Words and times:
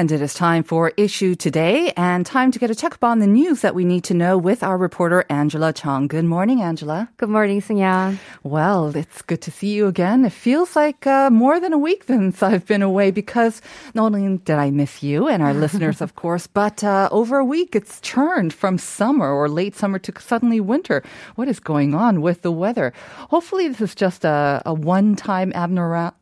And 0.00 0.10
it 0.10 0.22
is 0.22 0.32
time 0.32 0.62
for 0.62 0.94
Issue 0.96 1.34
Today 1.34 1.92
and 1.94 2.24
time 2.24 2.50
to 2.52 2.58
get 2.58 2.70
a 2.70 2.74
check 2.74 2.94
up 2.94 3.04
on 3.04 3.18
the 3.18 3.26
news 3.26 3.60
that 3.60 3.74
we 3.74 3.84
need 3.84 4.02
to 4.04 4.14
know 4.14 4.38
with 4.38 4.62
our 4.62 4.78
reporter 4.78 5.26
Angela 5.28 5.74
Chong. 5.74 6.06
Good 6.06 6.24
morning, 6.24 6.62
Angela. 6.62 7.10
Good 7.18 7.28
morning, 7.28 7.60
Sunyan. 7.60 8.18
Well, 8.42 8.96
it's 8.96 9.20
good 9.20 9.42
to 9.42 9.50
see 9.50 9.74
you 9.74 9.88
again. 9.88 10.24
It 10.24 10.32
feels 10.32 10.74
like 10.74 11.06
uh, 11.06 11.28
more 11.28 11.60
than 11.60 11.74
a 11.74 11.78
week 11.78 12.04
since 12.04 12.42
I've 12.48 12.64
been 12.64 12.80
away 12.80 13.10
because 13.10 13.60
not 13.92 14.14
only 14.14 14.38
did 14.38 14.56
I 14.56 14.70
miss 14.70 15.02
you 15.02 15.28
and 15.28 15.42
our 15.42 15.52
listeners, 15.52 16.00
of 16.00 16.14
course, 16.22 16.46
but 16.46 16.82
uh, 16.82 17.10
over 17.12 17.36
a 17.36 17.44
week 17.44 17.76
it's 17.76 18.00
turned 18.00 18.54
from 18.54 18.78
summer 18.78 19.30
or 19.30 19.50
late 19.50 19.76
summer 19.76 19.98
to 19.98 20.18
suddenly 20.18 20.60
winter. 20.60 21.02
What 21.34 21.46
is 21.46 21.60
going 21.60 21.94
on 21.94 22.22
with 22.22 22.40
the 22.40 22.52
weather? 22.52 22.94
Hopefully, 23.28 23.68
this 23.68 23.82
is 23.82 23.94
just 23.94 24.24
a, 24.24 24.62
a 24.64 24.72
one 24.72 25.14
time 25.14 25.52
abnormal 25.52 26.14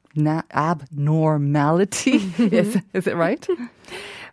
abnormality. 0.52 2.16
is, 2.38 2.78
is 2.92 3.06
it 3.06 3.16
right? 3.16 3.46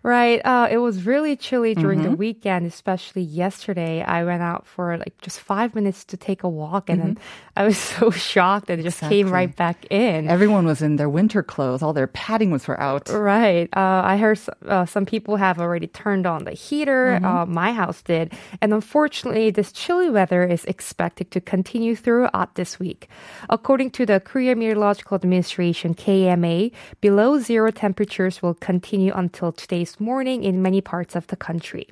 Right. 0.06 0.40
Uh, 0.46 0.68
it 0.70 0.78
was 0.78 1.04
really 1.08 1.36
chilly 1.36 1.74
during 1.74 2.00
Mm-hmm. 2.02 2.12
the 2.12 2.16
weekend, 2.18 2.68
especially 2.68 3.24
yesterday. 3.24 4.04
I 4.04 4.24
went 4.24 4.44
out 4.44 4.68
for 4.68 4.98
like 4.98 5.18
just 5.22 5.40
five 5.40 5.74
minutes 5.74 6.06
to 6.06 6.16
take 6.18 6.44
a 6.44 6.50
walk, 6.50 6.92
and 6.92 7.02
then 7.02 7.18
I 7.58 7.64
was 7.66 7.78
so 7.78 8.12
shocked 8.12 8.68
that 8.68 8.78
it 8.78 8.84
just 8.84 9.00
came 9.02 9.26
Mm-hmm. 9.26 9.34
Right 9.34 9.56
back 9.56 9.88
in. 9.90 10.28
Everyone 10.30 10.66
was 10.68 10.82
in 10.84 10.98
their 10.98 11.10
winter 11.10 11.42
clothes. 11.42 11.82
All 11.82 11.94
their 11.94 12.06
padding 12.06 12.52
was 12.52 12.66
for 12.66 12.80
out. 12.80 13.10
Right. 13.10 13.68
Uh, 13.76 14.02
I 14.06 14.18
heard 14.18 14.40
uh, 14.68 14.86
some 14.86 15.06
people 15.08 15.38
have 15.38 15.58
already 15.60 15.88
turned 15.88 16.28
on 16.28 16.44
the 16.44 16.52
heater. 16.52 17.16
Mm-hmm. 17.18 17.26
Uh, 17.26 17.46
my 17.48 17.74
house 17.74 18.04
did. 18.04 18.32
And 18.62 18.74
unfortunately, 18.74 19.50
this 19.50 19.72
chilly 19.72 20.10
weather 20.12 20.44
is 20.46 20.66
expected 20.66 21.32
to 21.32 21.42
continue 21.42 21.96
throughout 21.96 22.54
this 22.56 22.78
week. 22.80 23.08
According 23.50 23.90
to 23.98 24.06
the 24.06 24.20
Korea 24.20 24.56
Meteorological 24.56 25.16
Administration, 25.16 25.96
KMA, 25.96 26.72
below 27.02 27.40
zero 27.40 27.72
temperatures 27.72 28.44
will 28.44 28.54
continue 28.54 29.12
until 29.16 29.52
today's 29.52 29.95
morning 30.00 30.44
in 30.44 30.62
many 30.62 30.82
parts 30.82 31.16
of 31.16 31.28
the 31.28 31.36
country. 31.36 31.88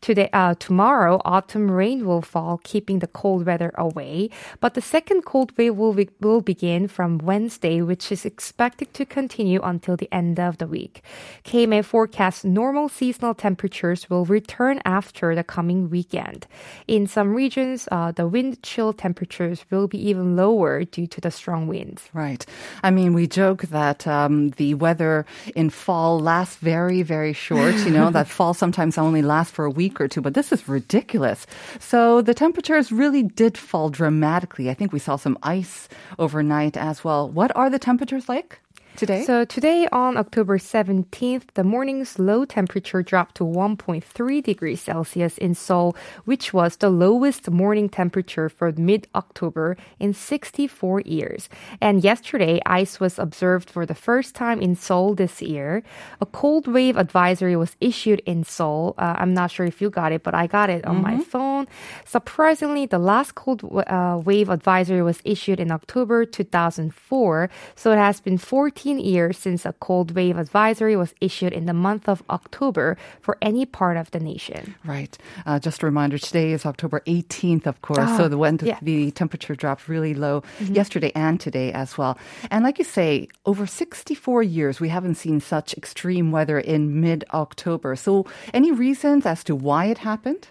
Today, 0.00 0.28
uh, 0.32 0.54
tomorrow, 0.58 1.20
autumn 1.24 1.70
rain 1.70 2.06
will 2.06 2.22
fall, 2.22 2.60
keeping 2.64 2.98
the 2.98 3.06
cold 3.06 3.46
weather 3.46 3.72
away. 3.76 4.30
But 4.60 4.74
the 4.74 4.80
second 4.80 5.24
cold 5.24 5.56
wave 5.56 5.76
will, 5.76 5.94
be, 5.94 6.08
will 6.20 6.40
begin 6.40 6.88
from 6.88 7.18
Wednesday, 7.18 7.82
which 7.82 8.10
is 8.10 8.24
expected 8.24 8.94
to 8.94 9.04
continue 9.04 9.60
until 9.62 9.96
the 9.96 10.12
end 10.12 10.38
of 10.40 10.58
the 10.58 10.66
week. 10.66 11.02
KMA 11.44 11.84
forecasts 11.84 12.44
normal 12.44 12.88
seasonal 12.88 13.34
temperatures 13.34 14.08
will 14.08 14.24
return 14.24 14.80
after 14.84 15.34
the 15.34 15.44
coming 15.44 15.90
weekend. 15.90 16.46
In 16.86 17.06
some 17.06 17.34
regions, 17.34 17.88
uh, 17.90 18.12
the 18.12 18.26
wind 18.26 18.62
chill 18.62 18.92
temperatures 18.92 19.64
will 19.70 19.88
be 19.88 19.98
even 20.08 20.36
lower 20.36 20.84
due 20.84 21.06
to 21.06 21.20
the 21.20 21.30
strong 21.30 21.66
winds. 21.66 22.08
Right. 22.12 22.44
I 22.82 22.90
mean, 22.90 23.14
we 23.14 23.26
joke 23.26 23.62
that 23.62 24.06
um, 24.06 24.50
the 24.50 24.74
weather 24.74 25.26
in 25.54 25.70
fall 25.70 26.18
lasts 26.18 26.56
very, 26.56 27.02
very 27.02 27.32
short. 27.44 27.74
You 27.84 27.90
know, 27.90 28.10
that 28.10 28.28
fall 28.36 28.54
sometimes 28.54 28.96
only 28.96 29.22
lasts 29.22 29.52
for 29.52 29.64
a 29.64 29.70
week 29.70 30.00
or 30.00 30.08
two, 30.08 30.22
but 30.22 30.34
this 30.34 30.52
is 30.52 30.66
ridiculous. 30.66 31.46
So 31.78 32.22
the 32.22 32.34
temperatures 32.34 32.90
really 32.90 33.22
did 33.22 33.58
fall 33.58 33.90
dramatically. 33.90 34.70
I 34.70 34.74
think 34.74 34.92
we 34.92 34.98
saw 34.98 35.16
some 35.16 35.36
ice 35.42 35.88
overnight 36.18 36.76
as 36.76 37.04
well. 37.04 37.28
What 37.28 37.54
are 37.54 37.68
the 37.68 37.78
temperatures 37.78 38.28
like 38.28 38.60
today? 38.96 39.24
So 39.24 39.44
today 39.44 39.88
on 39.92 40.16
October 40.16 40.58
17th, 40.58 41.44
the 41.54 41.64
morning's 41.64 42.18
low 42.18 42.44
temperature 42.44 43.02
dropped 43.02 43.36
to 43.36 43.44
1.3 43.44 44.42
degrees 44.42 44.80
Celsius 44.80 45.38
in 45.38 45.54
Seoul, 45.54 45.96
which 46.24 46.52
was 46.52 46.76
the 46.76 46.90
lowest 46.90 47.50
morning 47.50 47.88
temperature 47.88 48.48
for 48.48 48.72
mid-October 48.72 49.76
in 49.98 50.12
64 50.12 51.00
years. 51.00 51.48
And 51.80 52.04
yesterday, 52.04 52.60
ice 52.66 53.00
was 53.00 53.18
observed 53.18 53.70
for 53.70 53.86
the 53.86 53.94
first 53.94 54.34
time 54.34 54.60
in 54.60 54.74
Seoul 54.76 55.14
this 55.14 55.42
year. 55.42 55.82
A 56.20 56.26
cold 56.26 56.66
wave 56.68 56.96
advisory 56.96 57.56
was 57.56 57.76
issued 57.80 58.20
in 58.26 58.44
Seoul. 58.44 58.94
Uh, 58.98 59.14
I'm 59.18 59.34
not 59.34 59.50
sure 59.50 59.66
if 59.66 59.80
you 59.80 59.90
got 59.90 60.12
it, 60.12 60.22
but 60.22 60.34
I 60.34 60.46
got 60.46 60.70
it 60.70 60.84
on 60.84 61.02
my 61.02 61.18
phone. 61.18 61.66
Surprisingly, 62.04 62.86
the 62.86 62.98
last 62.98 63.34
cold 63.34 63.64
uh, 63.86 64.20
wave 64.24 64.48
advisory 64.48 65.02
was 65.02 65.20
issued 65.24 65.58
in 65.60 65.70
October 65.70 66.24
2004. 66.24 67.50
So 67.74 67.92
it 67.92 67.96
has 67.96 68.20
been 68.20 68.38
14 68.38 68.83
years 68.92 69.38
since 69.38 69.64
a 69.64 69.72
cold 69.74 70.14
wave 70.14 70.36
advisory 70.36 70.96
was 70.96 71.14
issued 71.20 71.52
in 71.52 71.66
the 71.66 71.72
month 71.72 72.08
of 72.08 72.22
October 72.30 72.96
for 73.20 73.38
any 73.42 73.66
part 73.66 73.96
of 73.96 74.10
the 74.10 74.20
nation. 74.20 74.74
Right. 74.84 75.16
Uh, 75.46 75.58
just 75.58 75.82
a 75.82 75.86
reminder, 75.86 76.18
today 76.18 76.52
is 76.52 76.66
October 76.66 77.00
18th, 77.06 77.66
of 77.66 77.80
course. 77.82 77.98
Ah, 78.00 78.16
so 78.16 78.28
the, 78.28 78.38
when 78.38 78.58
yeah. 78.62 78.78
the 78.82 79.10
temperature 79.12 79.54
dropped 79.54 79.88
really 79.88 80.14
low 80.14 80.42
yesterday 80.60 81.12
and 81.14 81.40
today 81.40 81.72
as 81.72 81.96
well. 81.98 82.18
And 82.50 82.64
like 82.64 82.78
you 82.78 82.84
say, 82.84 83.28
over 83.46 83.66
64 83.66 84.42
years, 84.42 84.80
we 84.80 84.88
haven't 84.88 85.16
seen 85.16 85.40
such 85.40 85.74
extreme 85.74 86.30
weather 86.30 86.58
in 86.58 87.00
mid 87.00 87.24
October. 87.32 87.96
So 87.96 88.26
any 88.52 88.72
reasons 88.72 89.26
as 89.26 89.44
to 89.44 89.54
why 89.54 89.86
it 89.86 89.98
happened? 89.98 90.48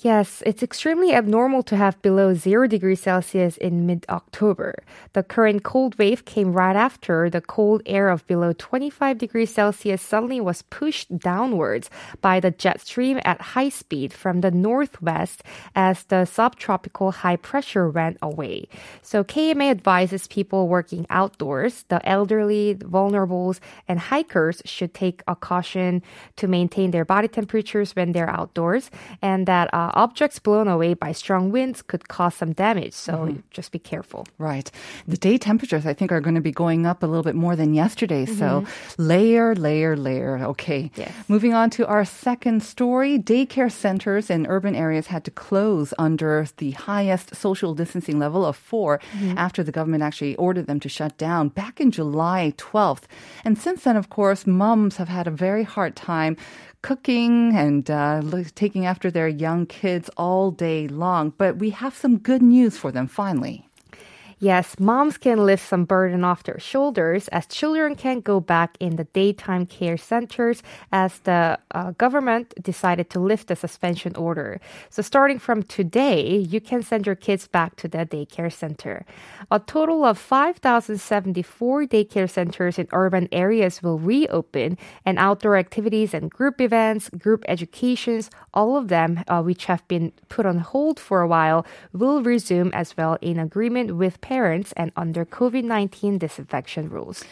Yes, 0.00 0.42
it's 0.44 0.62
extremely 0.62 1.14
abnormal 1.14 1.62
to 1.62 1.76
have 1.76 2.00
below 2.02 2.34
0 2.34 2.66
degrees 2.68 3.00
Celsius 3.00 3.56
in 3.56 3.86
mid 3.86 4.04
October. 4.10 4.74
The 5.14 5.22
current 5.22 5.62
cold 5.62 5.98
wave 5.98 6.26
came 6.26 6.52
right 6.52 6.76
after 6.76 7.30
the 7.30 7.40
cold 7.40 7.80
air 7.86 8.10
of 8.10 8.26
below 8.26 8.52
25 8.52 9.16
degrees 9.16 9.54
Celsius 9.54 10.02
suddenly 10.02 10.38
was 10.38 10.60
pushed 10.60 11.18
downwards 11.18 11.88
by 12.20 12.40
the 12.40 12.50
jet 12.50 12.82
stream 12.82 13.20
at 13.24 13.40
high 13.40 13.70
speed 13.70 14.12
from 14.12 14.42
the 14.42 14.50
northwest 14.50 15.42
as 15.74 16.02
the 16.04 16.26
subtropical 16.26 17.10
high 17.12 17.36
pressure 17.36 17.88
went 17.88 18.18
away. 18.20 18.68
So 19.00 19.24
KMA 19.24 19.70
advises 19.70 20.28
people 20.28 20.68
working 20.68 21.06
outdoors, 21.08 21.86
the 21.88 22.06
elderly, 22.06 22.74
the 22.74 22.84
vulnerables, 22.84 23.60
and 23.88 23.98
hikers 23.98 24.60
should 24.66 24.92
take 24.92 25.22
a 25.26 25.34
caution 25.34 26.02
to 26.36 26.46
maintain 26.46 26.90
their 26.90 27.06
body 27.06 27.28
temperatures 27.28 27.96
when 27.96 28.12
they're 28.12 28.28
outdoors 28.28 28.90
and 29.22 29.46
that 29.46 29.72
uh, 29.72 29.85
Uh, 29.86 29.90
objects 29.94 30.40
blown 30.40 30.66
away 30.66 30.94
by 30.94 31.12
strong 31.12 31.52
winds 31.52 31.80
could 31.80 32.08
cause 32.08 32.34
some 32.34 32.52
damage. 32.52 32.92
So 32.92 33.12
mm-hmm. 33.12 33.40
just 33.52 33.70
be 33.70 33.78
careful. 33.78 34.26
Right. 34.36 34.68
The 35.06 35.16
day 35.16 35.38
temperatures, 35.38 35.86
I 35.86 35.94
think, 35.94 36.10
are 36.10 36.20
going 36.20 36.34
to 36.34 36.40
be 36.40 36.50
going 36.50 36.86
up 36.86 37.04
a 37.04 37.06
little 37.06 37.22
bit 37.22 37.36
more 37.36 37.54
than 37.54 37.72
yesterday. 37.72 38.26
So 38.26 38.62
mm-hmm. 38.62 39.02
layer, 39.02 39.54
layer, 39.54 39.96
layer. 39.96 40.38
Okay. 40.38 40.90
Yes. 40.96 41.12
Moving 41.28 41.54
on 41.54 41.70
to 41.70 41.86
our 41.86 42.04
second 42.04 42.64
story. 42.64 43.16
Daycare 43.16 43.70
centers 43.70 44.28
in 44.28 44.48
urban 44.48 44.74
areas 44.74 45.06
had 45.06 45.24
to 45.24 45.30
close 45.30 45.94
under 45.98 46.46
the 46.56 46.72
highest 46.72 47.36
social 47.36 47.72
distancing 47.72 48.18
level 48.18 48.44
of 48.44 48.56
4 48.56 48.98
mm-hmm. 48.98 49.38
after 49.38 49.62
the 49.62 49.72
government 49.72 50.02
actually 50.02 50.34
ordered 50.34 50.66
them 50.66 50.80
to 50.80 50.88
shut 50.88 51.16
down 51.16 51.48
back 51.48 51.80
in 51.80 51.92
July 51.92 52.54
12th. 52.56 53.04
And 53.44 53.56
since 53.56 53.84
then, 53.84 53.96
of 53.96 54.10
course, 54.10 54.48
moms 54.48 54.96
have 54.96 55.08
had 55.08 55.28
a 55.28 55.30
very 55.30 55.62
hard 55.62 55.94
time 55.94 56.36
cooking 56.86 57.52
and 57.56 57.90
uh, 57.90 58.22
taking 58.54 58.86
after 58.86 59.10
their 59.10 59.26
young 59.26 59.66
kids 59.66 60.08
all 60.16 60.52
day 60.52 60.86
long. 60.86 61.32
But 61.36 61.56
we 61.56 61.70
have 61.70 61.96
some 61.96 62.16
good 62.18 62.42
news 62.42 62.78
for 62.78 62.92
them 62.92 63.08
finally. 63.08 63.66
Yes, 64.38 64.78
moms 64.78 65.16
can 65.16 65.46
lift 65.46 65.66
some 65.66 65.86
burden 65.86 66.22
off 66.22 66.42
their 66.42 66.60
shoulders 66.60 67.26
as 67.28 67.46
children 67.46 67.94
can 67.94 68.20
go 68.20 68.38
back 68.38 68.76
in 68.80 68.96
the 68.96 69.04
daytime 69.04 69.64
care 69.64 69.96
centers 69.96 70.62
as 70.92 71.20
the 71.20 71.58
uh, 71.70 71.92
government 71.92 72.52
decided 72.62 73.08
to 73.10 73.18
lift 73.18 73.48
the 73.48 73.56
suspension 73.56 74.14
order. 74.14 74.60
So 74.90 75.00
starting 75.00 75.38
from 75.38 75.62
today, 75.62 76.36
you 76.36 76.60
can 76.60 76.82
send 76.82 77.06
your 77.06 77.14
kids 77.14 77.48
back 77.48 77.76
to 77.76 77.88
the 77.88 78.04
daycare 78.04 78.52
center. 78.52 79.06
A 79.50 79.58
total 79.58 80.04
of 80.04 80.18
5,074 80.18 81.86
daycare 81.86 82.28
centers 82.28 82.78
in 82.78 82.88
urban 82.92 83.30
areas 83.32 83.82
will 83.82 83.98
reopen 83.98 84.76
and 85.06 85.18
outdoor 85.18 85.56
activities 85.56 86.12
and 86.12 86.30
group 86.30 86.60
events, 86.60 87.08
group 87.08 87.42
educations, 87.48 88.30
all 88.52 88.76
of 88.76 88.88
them 88.88 89.24
uh, 89.28 89.40
which 89.40 89.64
have 89.64 89.86
been 89.88 90.12
put 90.28 90.44
on 90.44 90.58
hold 90.58 91.00
for 91.00 91.22
a 91.22 91.26
while 91.26 91.64
will 91.94 92.22
resume 92.22 92.70
as 92.74 92.94
well 92.98 93.16
in 93.22 93.38
agreement 93.38 93.96
with 93.96 94.20
parents 94.26 94.72
and 94.76 94.90
under 94.96 95.24
COVID 95.24 95.62
19 95.62 96.18
disinfection 96.18 96.90
rules. 96.90 97.22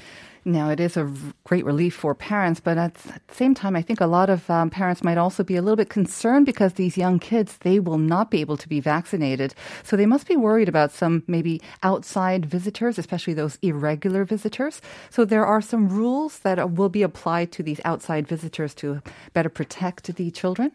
Now, 0.45 0.69
it 0.69 0.79
is 0.79 0.97
a 0.97 1.11
great 1.43 1.65
relief 1.65 1.95
for 1.95 2.15
parents, 2.15 2.61
but 2.61 2.77
at 2.77 2.95
the 2.95 3.21
same 3.33 3.55
time, 3.55 3.75
I 3.75 3.83
think 3.83 4.01
a 4.01 4.07
lot 4.07 4.29
of 4.29 4.49
um, 4.51 4.69
parents 4.69 5.03
might 5.03 5.17
also 5.17 5.43
be 5.43 5.57
a 5.57 5.63
little 5.63 5.77
bit 5.77 5.89
concerned 5.89 6.45
because 6.47 6.75
these 6.75 6.99
young 6.99 7.19
kids, 7.19 7.57
they 7.63 7.81
will 7.81 7.99
not 7.99 8.31
be 8.31 8.43
able 8.43 8.59
to 8.59 8.69
be 8.69 8.79
vaccinated. 8.79 9.55
So 9.83 9.97
they 9.97 10.07
must 10.07 10.29
be 10.29 10.37
worried 10.37 10.69
about 10.69 10.93
some 10.93 11.23
maybe 11.27 11.63
outside 11.83 12.45
visitors, 12.45 12.99
especially 12.99 13.35
those 13.35 13.59
irregular 13.63 14.25
visitors. 14.25 14.83
So 15.11 15.25
there 15.25 15.47
are 15.47 15.63
some 15.63 15.89
rules 15.89 16.41
that 16.41 16.59
will 16.73 16.91
be 16.91 17.03
applied 17.03 17.51
to 17.53 17.63
these 17.63 17.81
outside 17.85 18.29
visitors 18.29 18.75
to 18.75 19.01
better 19.33 19.49
protect 19.49 20.15
the 20.15 20.31
children. 20.31 20.71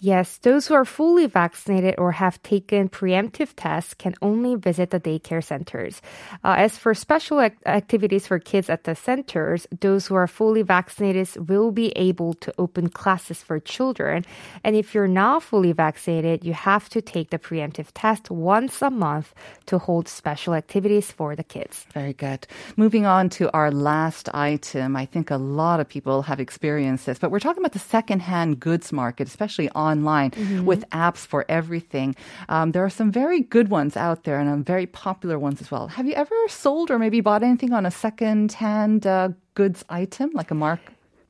Yes, 0.00 0.38
those 0.38 0.66
who 0.66 0.74
are 0.74 0.84
fully 0.84 1.26
vaccinated 1.26 1.94
or 1.98 2.12
have 2.12 2.42
taken 2.42 2.88
preemptive 2.88 3.52
tests 3.56 3.94
can 3.94 4.14
only 4.22 4.54
visit 4.54 4.90
the 4.90 5.00
daycare 5.00 5.42
centers. 5.42 6.02
Uh, 6.42 6.54
as 6.58 6.76
for 6.76 6.94
special 6.94 7.40
ac- 7.40 7.56
activities 7.66 8.26
for 8.26 8.38
kids 8.38 8.68
at 8.68 8.84
the 8.84 8.94
centers, 8.94 9.66
those 9.80 10.06
who 10.06 10.14
are 10.14 10.26
fully 10.26 10.62
vaccinated 10.62 11.28
will 11.48 11.70
be 11.70 11.90
able 11.96 12.34
to 12.34 12.52
open 12.58 12.88
classes 12.88 13.42
for 13.42 13.58
children. 13.60 14.24
And 14.62 14.76
if 14.76 14.94
you're 14.94 15.08
not 15.08 15.42
fully 15.42 15.72
vaccinated, 15.72 16.44
you 16.44 16.52
have 16.54 16.88
to 16.90 17.00
take 17.00 17.30
the 17.30 17.38
preemptive 17.38 17.88
test 17.94 18.30
once 18.30 18.82
a 18.82 18.90
month 18.90 19.34
to 19.66 19.78
hold 19.78 20.08
special 20.08 20.54
activities 20.54 21.10
for 21.10 21.36
the 21.36 21.44
kids. 21.44 21.86
Very 21.92 22.12
good. 22.12 22.46
Moving 22.76 23.06
on 23.06 23.28
to 23.30 23.50
our 23.52 23.70
last 23.70 24.28
item. 24.34 24.96
I 24.96 25.06
think 25.06 25.30
a 25.30 25.36
lot 25.36 25.80
of 25.80 25.88
people 25.88 26.22
have 26.22 26.40
experienced 26.40 27.06
this, 27.06 27.18
but 27.18 27.30
we're 27.30 27.40
talking 27.40 27.62
about 27.62 27.72
the 27.72 27.78
secondhand 27.78 28.60
goods 28.60 28.92
market, 28.92 29.28
especially 29.28 29.68
online 29.90 30.30
with 30.70 30.82
apps 31.06 31.22
for 31.32 31.40
everything. 31.58 32.08
Um, 32.54 32.66
there 32.72 32.84
are 32.88 32.94
some 33.00 33.10
very 33.22 33.40
good 33.54 33.68
ones 33.78 33.94
out 34.06 34.18
there 34.24 34.38
and 34.40 34.48
um, 34.54 34.62
very 34.74 34.86
popular 34.86 35.36
ones 35.46 35.58
as 35.62 35.68
well. 35.72 35.84
Have 35.98 36.06
you 36.10 36.16
ever 36.24 36.38
sold 36.48 36.86
or 36.92 36.98
maybe 37.04 37.20
bought 37.28 37.42
anything 37.50 37.72
on 37.78 37.84
a 37.86 37.90
second-hand 38.06 39.00
uh, 39.06 39.28
goods 39.60 39.80
item, 40.02 40.30
like 40.40 40.50
a 40.50 40.58
mark 40.66 40.80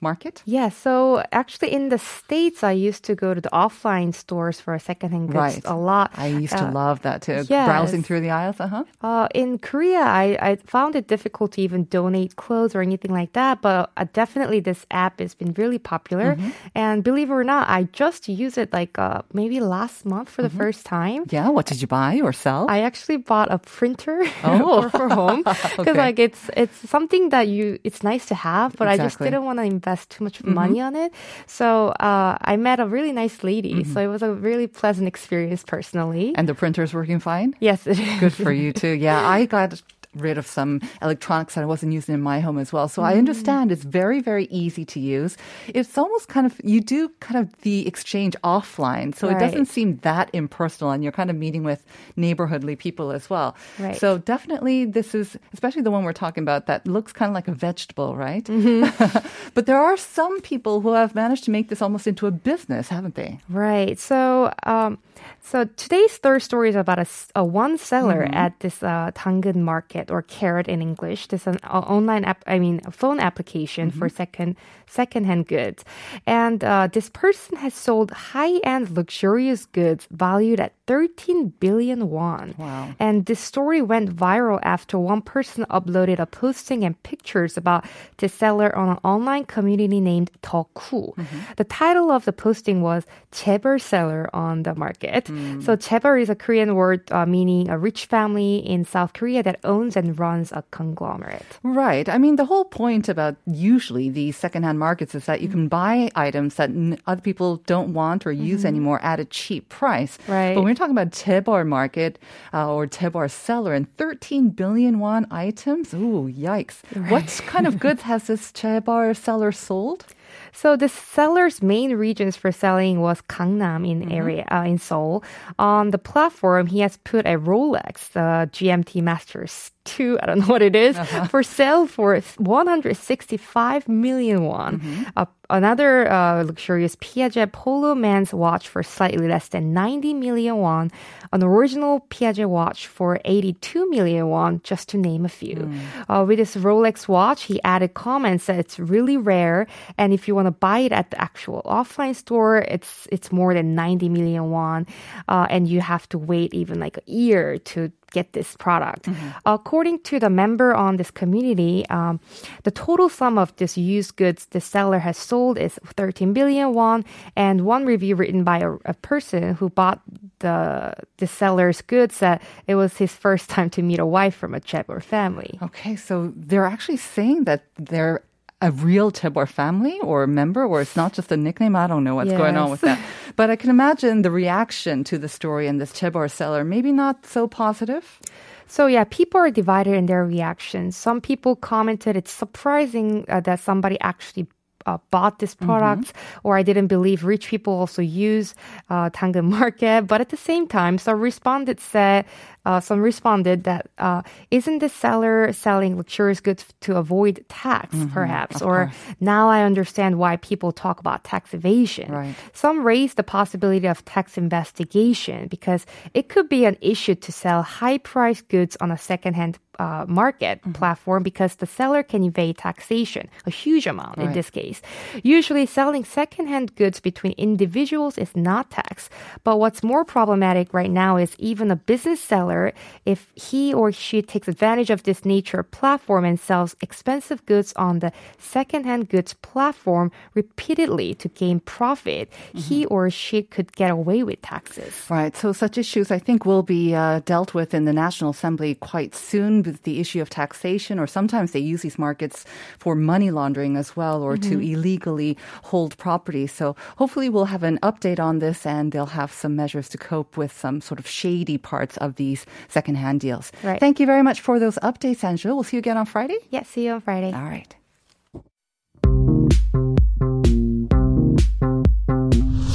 market? 0.09 0.43
Yeah, 0.56 0.69
so 0.85 0.93
actually 1.33 1.71
in 1.79 1.85
the 1.95 1.99
States, 1.99 2.59
I 2.62 2.75
used 2.89 3.03
to 3.09 3.15
go 3.25 3.29
to 3.37 3.41
the 3.41 3.53
offline 3.65 4.11
stores 4.23 4.56
for 4.65 4.73
a 4.75 4.81
secondhand 4.91 5.27
goods 5.35 5.55
Right. 5.56 5.65
a 5.65 5.77
lot. 5.91 6.09
I 6.27 6.29
used 6.45 6.56
to 6.62 6.67
Uh, 6.69 6.83
love 6.83 6.97
that 7.06 7.19
too. 7.27 7.39
yes. 7.56 7.67
Browsing 7.71 8.03
through 8.06 8.23
the 8.27 8.31
aisles, 8.41 8.59
uh-huh. 8.61 8.85
Uh, 9.11 9.27
in 9.43 9.59
Korea, 9.69 10.03
I, 10.23 10.27
I 10.49 10.51
found 10.77 10.93
it 11.01 11.06
difficult 11.15 11.49
to 11.56 11.61
even 11.67 11.81
donate 11.99 12.33
clothes 12.45 12.73
or 12.77 12.81
anything 12.89 13.12
like 13.21 13.33
that. 13.41 13.55
But 13.67 13.81
uh, 13.97 14.05
definitely, 14.21 14.61
this 14.71 14.81
app 15.05 15.15
has 15.25 15.33
been 15.41 15.53
really 15.62 15.81
popular. 15.95 16.29
Mm-hmm. 16.37 16.51
And 16.85 16.97
believe 17.09 17.29
it 17.33 17.37
or 17.41 17.45
not, 17.55 17.65
I 17.79 17.81
just 18.03 18.21
used 18.45 18.59
it 18.65 18.71
like 18.81 18.95
uh, 19.06 19.21
maybe 19.41 19.56
last 19.77 19.99
month 20.15 20.29
for 20.35 20.43
the 20.43 20.49
Mm-hmm. 20.53 20.65
first 20.65 20.83
time. 20.99 21.21
Yeah, 21.37 21.49
what 21.56 21.65
did 21.71 21.79
you 21.83 21.89
buy 21.99 22.12
or 22.27 22.33
sell? 22.45 22.62
I 22.77 22.79
actually 22.89 23.19
bought 23.31 23.49
a 23.56 23.59
printer 23.77 24.19
Oh. 24.51 24.83
for, 24.83 24.89
for 24.99 25.09
home 25.21 25.41
because 25.79 25.95
Okay. 25.95 26.05
like 26.06 26.19
it's 26.27 26.43
it's 26.62 26.79
something 26.95 27.25
that 27.35 27.47
you 27.55 27.65
it's 27.89 28.01
nice 28.12 28.25
to 28.33 28.37
have, 28.49 28.69
but 28.79 28.87
I 28.93 28.97
just 29.06 29.17
didn't 29.25 29.45
want 29.49 29.59
to 29.62 29.67
invest 29.77 29.94
too 30.06 30.25
much 30.25 30.43
money 30.44 30.81
on 30.81 30.94
it. 30.96 31.12
So 31.46 31.88
uh, 32.00 32.37
I 32.41 32.56
met 32.56 32.79
a 32.81 32.87
really 32.87 33.12
nice 33.12 33.43
lady, 33.44 33.75
Mm-hmm. 33.75 33.93
so 33.93 34.00
it 34.00 34.11
was 34.17 34.23
a 34.23 34.32
really 34.32 34.67
pleasant 34.67 35.06
experience 35.08 35.62
personally. 35.64 36.32
and 36.37 36.49
the 36.49 36.55
printer's 36.55 36.93
working 36.94 37.20
fine? 37.20 37.55
yes, 37.61 37.87
it 37.87 37.99
is. 37.99 38.20
Good 38.20 38.32
for 38.44 38.52
you 38.52 38.73
too. 38.73 38.94
Yeah, 39.06 39.20
I 39.38 39.46
got 39.46 39.82
rid 40.14 40.38
of 40.38 40.46
some 40.46 40.81
electronics 41.02 41.55
that 41.55 41.62
I 41.62 41.66
wasn't 41.66 41.93
using 41.93 42.14
in 42.14 42.22
my 42.22 42.40
home 42.40 42.58
as 42.58 42.72
well. 42.72 42.88
So 42.88 43.02
I 43.02 43.14
understand 43.14 43.72
it's 43.72 43.82
very, 43.84 44.20
very 44.20 44.46
easy 44.46 44.84
to 44.87 45.00
use. 45.00 45.37
It's 45.69 45.96
almost 45.99 46.28
kind 46.28 46.46
of, 46.46 46.61
you 46.64 46.81
do 46.81 47.11
kind 47.20 47.40
of 47.40 47.61
the 47.62 47.87
exchange 47.87 48.37
offline. 48.44 49.14
So 49.14 49.28
it 49.28 49.38
doesn't 49.38 49.66
seem 49.66 49.99
that 49.99 50.31
impersonal 50.32 50.90
and 50.93 51.02
you're 51.02 51.12
kind 51.12 51.31
of 51.31 51.37
meeting 51.37 51.64
with 51.64 51.84
neighborhoodly 52.16 52.78
people 52.78 53.11
as 53.11 53.28
well. 53.28 53.56
Right. 53.78 53.96
So 53.96 54.19
definitely 54.19 54.84
this 54.84 55.14
is, 55.14 55.37
especially 55.52 55.82
the 55.82 55.90
one 55.90 56.05
we're 56.05 56.12
talking 56.12 56.43
about 56.43 56.67
that 56.67 56.87
looks 56.87 57.12
kind 57.12 57.28
of 57.28 57.34
like 57.34 57.49
a 57.49 57.52
vegetable, 57.52 58.17
right? 58.17 58.44
but 59.55 59.67
there 59.67 59.78
are 59.78 59.96
some 59.96 60.40
people 60.40 60.81
who 60.81 60.93
have 60.93 61.14
managed 61.14 61.44
to 61.44 61.50
make 61.50 61.69
this 61.69 61.82
almost 61.82 62.06
into 62.06 62.26
a 62.26 62.31
business, 62.31 62.88
haven't 62.88 63.14
they? 63.14 63.38
Right. 63.49 63.99
So, 63.99 64.52
um, 64.64 64.99
so 65.46 65.64
today's 65.76 66.17
third 66.17 66.41
story 66.41 66.70
is 66.70 66.76
about 66.76 66.99
a 67.37 67.44
one 67.44 67.76
seller 67.76 68.25
Mm-hmm. 68.25 68.35
at 68.44 68.58
this 68.61 68.82
uh, 68.82 69.11
Danggeun 69.14 69.56
market 69.56 70.11
or 70.11 70.23
carrot 70.23 70.69
in 70.69 70.81
English. 70.81 71.29
This 71.29 71.43
is 71.43 71.46
an 71.46 71.58
o- 71.64 71.81
online 71.96 72.25
app. 72.25 72.43
I 72.46 72.58
mean, 72.58 72.81
a 72.87 72.91
phone 72.91 73.20
application 73.20 73.91
for 73.91 74.08
Mm-hmm. 74.08 74.17
second 74.17 74.56
secondhand 74.87 75.49
goods, 75.49 75.85
and 76.26 76.62
uh, 76.62 76.87
this 76.93 77.08
person 77.11 77.56
has 77.56 77.75
sold 77.75 78.11
high 78.12 78.58
end 78.62 78.91
luxurious 78.91 79.67
goods 79.67 80.06
valued 80.12 80.61
at 80.61 80.73
13 80.87 81.49
billion 81.58 82.11
won. 82.11 82.55
Wow. 82.58 82.93
And 83.00 83.25
this 83.26 83.41
story 83.41 83.81
went 83.82 84.14
viral 84.14 84.61
after 84.62 84.99
one 84.99 85.23
person 85.23 85.64
uploaded 85.70 86.19
a 86.20 86.26
posting 86.26 86.85
and 86.85 86.94
pictures 87.02 87.56
about 87.56 87.85
the 88.19 88.29
seller 88.29 88.70
on 88.76 88.88
an 88.91 88.99
online 89.02 89.44
community 89.46 90.00
named 90.00 90.31
Theqoo. 90.43 91.17
The 91.56 91.64
title 91.64 92.11
of 92.12 92.25
the 92.26 92.32
posting 92.32 92.82
was 92.82 93.05
Chaebol 93.32 93.81
seller 93.81 94.29
on 94.32 94.62
the 94.64 94.75
market. 94.75 95.29
So 95.60 95.76
Chaebol 95.76 96.20
is 96.20 96.28
a 96.31 96.34
Korean 96.34 96.75
word 96.75 97.10
uh, 97.12 97.26
meaning 97.26 97.69
a 97.69 97.78
rich 97.78 98.06
family 98.06 98.56
in 98.56 98.84
South 98.84 99.12
Korea 99.12 99.42
that 99.42 99.60
owns 99.64 99.96
and 99.96 100.19
runs 100.19 100.52
a 100.52 100.62
conglomerate. 100.70 101.58
Right. 101.62 102.08
I 102.08 102.19
mean, 102.19 102.36
the 102.36 102.44
whole 102.44 102.64
point 102.64 103.08
about 103.08 103.36
usually 103.46 104.10
these 104.10 104.36
secondhand 104.36 104.78
markets 104.78 105.14
is 105.14 105.26
that 105.26 105.40
you 105.40 105.48
can 105.48 105.69
buy 105.69 106.10
items 106.14 106.56
that 106.56 106.70
n- 106.70 106.98
other 107.06 107.20
people 107.20 107.56
don't 107.66 107.92
want 107.94 108.26
or 108.26 108.32
use 108.32 108.64
anymore 108.64 109.00
at 109.02 109.20
a 109.20 109.25
cheap 109.25 109.69
price. 109.69 110.19
Right. 110.28 110.54
But 110.54 110.62
when 110.62 110.70
we're 110.70 110.75
talking 110.75 110.96
about 110.96 111.10
Chaebol 111.10 111.66
market 111.66 112.19
uh, 112.52 112.72
or 112.72 112.86
Chaebol 112.86 113.31
seller 113.31 113.75
and 113.75 113.86
13 113.96 114.50
billion 114.50 114.98
won 114.98 115.26
items, 115.31 115.94
ooh, 115.94 116.31
yikes. 116.31 116.82
What 117.10 117.26
kind 117.46 117.66
of 117.66 117.78
goods 117.84 118.02
has 118.02 118.25
this 118.25 118.52
Chaebol 118.52 119.16
seller 119.16 119.52
sold? 119.52 120.06
So 120.55 120.77
the 120.77 120.89
seller's 120.89 121.61
main 121.62 121.97
regions 121.97 122.37
for 122.37 122.53
selling 122.53 123.01
was 123.01 123.21
Gangnam 123.23 123.87
in 123.89 124.11
area 124.11 124.47
uh, 124.51 124.65
in 124.65 124.79
Seoul. 124.79 125.25
On 125.59 125.91
the 125.91 125.99
platform, 125.99 126.69
he 126.69 126.79
has 126.81 126.97
put 126.99 127.27
a 127.27 127.37
Rolex, 127.37 128.12
the 128.12 128.49
GMT 128.53 129.03
Masters 129.03 129.73
2, 129.84 130.19
I 130.22 130.26
don't 130.26 130.40
know 130.40 130.46
what 130.46 130.62
it 130.62 130.75
is, 130.75 130.98
for 131.31 131.42
sale 131.42 131.86
for 131.86 132.19
165 132.19 133.88
million 133.88 134.44
won. 134.44 134.81
Uh, 135.16 135.26
another 135.50 136.10
uh, 136.10 136.42
luxurious 136.42 136.96
Piaget 136.96 137.52
Polo 137.52 137.94
Man's 137.94 138.32
watch 138.32 138.69
for 138.69 138.82
slightly 138.82 139.28
less 139.28 139.48
than 139.48 139.72
90 139.72 140.14
million 140.14 140.56
won. 140.56 140.90
An 141.32 141.42
original 141.42 142.00
Piaget 142.10 142.48
watch 142.48 142.86
for 142.86 143.20
82 143.25 143.90
million 143.90 144.28
won, 144.28 144.60
just 144.64 144.88
to 144.90 144.96
name 144.96 145.25
a 145.25 145.28
few. 145.28 145.70
Uh, 146.08 146.25
with 146.26 146.38
this 146.38 146.56
Rolex 146.56 147.08
watch, 147.08 147.44
he 147.44 147.62
added 147.62 147.94
comments 147.94 148.46
that 148.46 148.58
it's 148.58 148.78
really 148.78 149.16
rare, 149.16 149.66
and 149.98 150.12
if 150.12 150.26
you 150.28 150.34
want 150.34 150.46
to 150.46 150.52
buy 150.52 150.78
it 150.78 150.92
at 150.92 151.10
the 151.10 151.20
actual 151.20 151.62
offline 151.64 152.14
store, 152.14 152.58
it's 152.58 153.06
it's 153.12 153.31
more 153.32 153.52
than 153.54 153.75
90 153.75 154.08
million 154.08 154.50
won, 154.50 154.86
uh, 155.28 155.46
and 155.50 155.69
you 155.69 155.81
have 155.81 156.08
to 156.10 156.19
wait 156.19 156.54
even 156.54 156.81
like 156.81 156.96
a 156.98 157.10
year 157.10 157.58
to 157.58 157.92
get 158.14 158.32
this 158.32 158.56
product. 158.56 159.08
According 159.44 159.96
to 160.08 160.19
the 160.19 160.31
member 160.31 160.74
on 160.74 160.96
this 160.96 161.10
community, 161.10 161.84
um, 161.91 162.20
the 162.62 162.70
total 162.70 163.08
sum 163.08 163.36
of 163.36 163.55
this 163.56 163.77
used 163.77 164.17
goods 164.17 164.46
the 164.55 164.60
seller 164.60 165.00
has 165.00 165.19
sold 165.19 165.58
is 165.58 165.79
13 165.96 166.32
billion 166.32 166.72
won. 166.72 167.05
And 167.36 167.67
one 167.67 167.84
review 167.84 168.15
written 168.17 168.44
by 168.44 168.58
a, 168.58 168.70
a 168.84 168.94
person 168.94 169.55
who 169.58 169.69
bought 169.69 170.00
the 170.39 170.94
the 171.19 171.27
seller's 171.27 171.82
goods 171.82 172.15
said 172.17 172.41
it 172.67 172.77
was 172.77 172.96
his 172.96 173.12
first 173.12 173.50
time 173.50 173.69
to 173.70 173.82
meet 173.82 173.98
a 173.98 174.06
wife 174.06 174.34
from 174.34 174.55
a 174.55 174.60
Chaebol 174.60 175.03
family. 175.03 175.58
Okay, 175.62 175.96
so 175.96 176.32
they're 176.36 176.70
actually 176.74 176.98
saying 176.98 177.44
that 177.44 177.65
they're 177.77 178.22
a 178.61 178.70
real 178.70 179.11
Chaebol 179.13 179.49
family 179.49 179.99
or 180.01 180.27
member, 180.27 180.65
or 180.65 180.81
it's 180.81 180.96
not 180.96 181.13
just 181.13 181.31
a 181.32 181.37
nickname. 181.37 181.77
I 181.77 181.87
don't 181.87 182.05
know 182.05 182.15
what's 182.15 182.32
going 182.32 182.56
on 182.56 182.70
with 182.70 182.81
that. 182.82 182.99
But 183.37 183.51
I 183.51 183.56
can 183.56 183.69
imagine 183.69 184.23
the 184.23 184.31
reaction 184.31 185.03
to 185.05 185.19
the 185.19 185.29
story 185.29 185.67
and 185.67 185.81
this 185.81 185.93
Chaebol 185.93 186.31
seller, 186.31 186.65
maybe 186.65 186.93
not 186.93 187.27
so 187.27 187.49
positive. 187.49 188.20
So 188.67 188.87
yeah, 188.87 189.05
people 189.05 189.41
are 189.41 189.51
divided 189.51 189.94
in 189.94 190.06
their 190.06 190.25
reactions. 190.25 190.96
Some 190.96 191.20
people 191.20 191.56
commented 191.56 192.17
it's 192.17 192.32
surprising 192.32 193.25
uh, 193.29 193.41
that 193.41 193.61
somebody 193.61 194.01
actually 194.01 194.46
uh, 194.86 194.98
bought 195.10 195.38
this 195.38 195.55
product, 195.55 196.12
or 196.43 196.56
I 196.56 196.62
didn't 196.62 196.88
believe 196.88 197.24
rich 197.24 197.48
people 197.48 197.72
also 197.72 198.03
use 198.03 198.55
uh, 198.91 199.10
Danggeun 199.10 199.44
Market. 199.58 200.06
But 200.06 200.20
at 200.20 200.29
the 200.29 200.36
same 200.36 200.67
time, 200.67 200.98
some 200.98 201.20
responded 201.20 201.81
said, 201.81 202.24
uh, 202.67 202.81
some 202.81 203.00
responded 203.00 203.64
that 203.64 203.88
uh, 203.98 204.22
isn't 204.50 204.79
the 204.79 204.88
seller 204.88 205.53
selling 205.53 205.96
luxurious 205.96 206.41
goods 206.41 206.64
to 206.81 206.96
avoid 206.96 207.44
tax, 207.48 207.94
perhaps? 208.12 208.62
Or 208.62 208.91
now 209.20 209.50
I 209.50 209.62
understand 209.62 210.19
why 210.19 210.36
people 210.36 210.72
talk 210.72 210.98
about 210.98 211.24
tax 211.24 211.53
evasion. 211.53 212.10
Right. 212.10 212.34
Some 212.55 212.82
raised 212.82 213.17
the 213.17 213.22
possibility 213.22 213.86
of 213.86 214.05
tax 214.06 214.38
investigation 214.38 215.48
because 215.48 215.84
it 216.14 216.29
could 216.29 216.48
be 216.48 216.64
an 216.64 216.79
issue 216.81 217.14
to 217.14 217.32
sell 217.32 217.62
high 217.62 217.98
priced 217.98 218.48
goods 218.48 218.76
on 218.81 218.91
a 218.91 218.96
secondhand 218.96 219.58
uh, 219.78 220.04
market 220.08 220.60
platform 220.72 221.22
because 221.22 221.56
the 221.56 221.66
seller 221.66 222.02
can 222.02 222.22
evade 222.22 222.58
taxation, 222.58 223.28
a 223.46 223.50
huge 223.50 223.86
amount 223.86 224.19
in 224.19 224.32
this 224.32 224.50
case. 224.50 224.81
Usually, 225.22 225.66
selling 225.66 226.04
secondhand 226.04 226.74
goods 226.76 227.00
between 227.00 227.34
individuals 227.36 228.19
is 228.19 228.34
not 228.36 228.70
taxed. 228.70 229.10
But 229.43 229.58
what's 229.58 229.82
more 229.82 230.04
problematic 230.04 230.72
right 230.72 230.90
now 230.90 231.16
is 231.16 231.34
even 231.38 231.70
a 231.70 231.76
business 231.76 232.20
seller, 232.20 232.72
if 233.04 233.32
he 233.34 233.74
or 233.74 233.93
she 233.93 234.22
takes 234.22 234.48
advantage 234.48 234.90
of 234.90 235.02
this 235.02 235.24
nature 235.24 235.62
platform 235.62 236.24
and 236.24 236.38
sells 236.38 236.76
expensive 236.81 237.44
goods 237.46 237.72
on 237.76 237.98
the 237.98 238.12
secondhand 238.38 239.08
goods 239.08 239.34
platform 239.34 240.10
repeatedly 240.34 241.14
to 241.14 241.28
gain 241.28 241.60
profit, 241.60 242.31
he 242.54 242.86
or 242.86 243.10
she 243.10 243.43
could 243.43 243.72
get 243.72 243.90
away 243.90 244.22
with 244.22 244.40
taxes. 244.43 244.93
Right. 245.08 245.36
So 245.36 245.52
such 245.52 245.78
issues, 245.78 246.10
I 246.10 246.19
think, 246.19 246.44
will 246.44 246.62
be 246.62 246.94
uh, 246.94 247.20
dealt 247.24 247.54
with 247.54 247.74
in 247.74 247.84
the 247.84 247.93
National 247.93 248.31
Assembly 248.31 248.74
quite 248.76 249.14
soon 249.14 249.62
with 249.67 249.83
the 249.83 250.01
issue 250.01 250.21
of 250.21 250.31
taxation, 250.31 250.99
or 250.99 251.06
sometimes 251.06 251.53
they 251.53 251.61
use 251.61 251.83
these 251.83 251.99
markets 251.99 252.44
for 252.79 252.94
money 252.94 253.31
laundering 253.31 253.77
as 253.77 253.97
well, 253.97 254.23
or 254.23 254.37
to 254.37 254.59
mm-hmm. 254.59 254.75
illegally 254.75 255.37
hold 255.65 255.97
property. 255.99 256.47
So 256.47 256.77
hopefully 256.97 257.29
we'll 257.29 257.47
have 257.47 257.63
an 257.63 257.79
update 257.83 258.21
on 258.21 258.39
this 258.39 258.67
and 258.67 258.93
they'll 258.93 259.06
have 259.06 259.33
some 259.33 259.56
measures 259.56 259.89
to 259.91 259.99
cope 259.99 260.37
with 260.37 260.53
some 260.53 260.81
sort 260.81 260.99
of 260.99 261.06
shady 261.06 261.59
parts 261.59 261.97
of 261.99 262.17
these 262.17 262.47
secondhand 262.69 263.21
deals. 263.21 263.53
Right. 263.63 263.81
Thank 263.81 264.01
you 264.01 264.06
very 264.06 264.23
much 264.23 264.41
for 264.41 264.59
those 264.59 264.77
updates, 264.79 265.25
Angela. 265.25 265.55
We'll 265.55 265.65
see 265.65 265.77
you 265.77 265.81
again 265.81 265.97
on 265.97 266.06
Friday. 266.06 266.39
Yeah, 266.51 266.63
see 266.63 266.87
you 266.87 266.93
on 266.93 267.01
Friday. 267.01 267.33
All 267.33 267.43
right. 267.43 267.75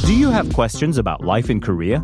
Do 0.05 0.15
you 0.15 0.31
have 0.31 0.51
questions 0.53 0.97
about 0.97 1.23
life 1.23 1.49
in 1.49 1.61
Korea? 1.61 2.03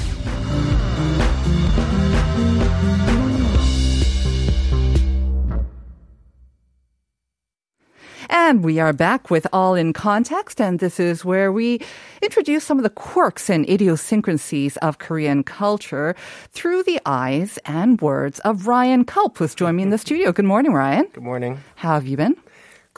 And 8.33 8.63
we 8.63 8.79
are 8.79 8.93
back 8.93 9.29
with 9.29 9.45
All 9.51 9.75
in 9.75 9.91
Context, 9.91 10.61
and 10.61 10.79
this 10.79 11.01
is 11.01 11.25
where 11.25 11.51
we 11.51 11.81
introduce 12.21 12.63
some 12.63 12.79
of 12.79 12.83
the 12.83 12.89
quirks 12.89 13.49
and 13.49 13.69
idiosyncrasies 13.69 14.77
of 14.77 14.99
Korean 14.99 15.43
culture 15.43 16.15
through 16.51 16.83
the 16.83 17.01
eyes 17.05 17.59
and 17.65 17.99
words 17.99 18.39
of 18.39 18.67
Ryan 18.67 19.03
Culp, 19.03 19.37
who's 19.37 19.53
joined 19.53 19.75
me 19.75 19.83
in 19.83 19.89
the 19.89 19.97
studio. 19.97 20.31
Good 20.31 20.45
morning, 20.45 20.71
Ryan. 20.71 21.07
Good 21.11 21.25
morning. 21.25 21.59
How 21.75 21.95
have 21.95 22.07
you 22.07 22.15
been? 22.15 22.37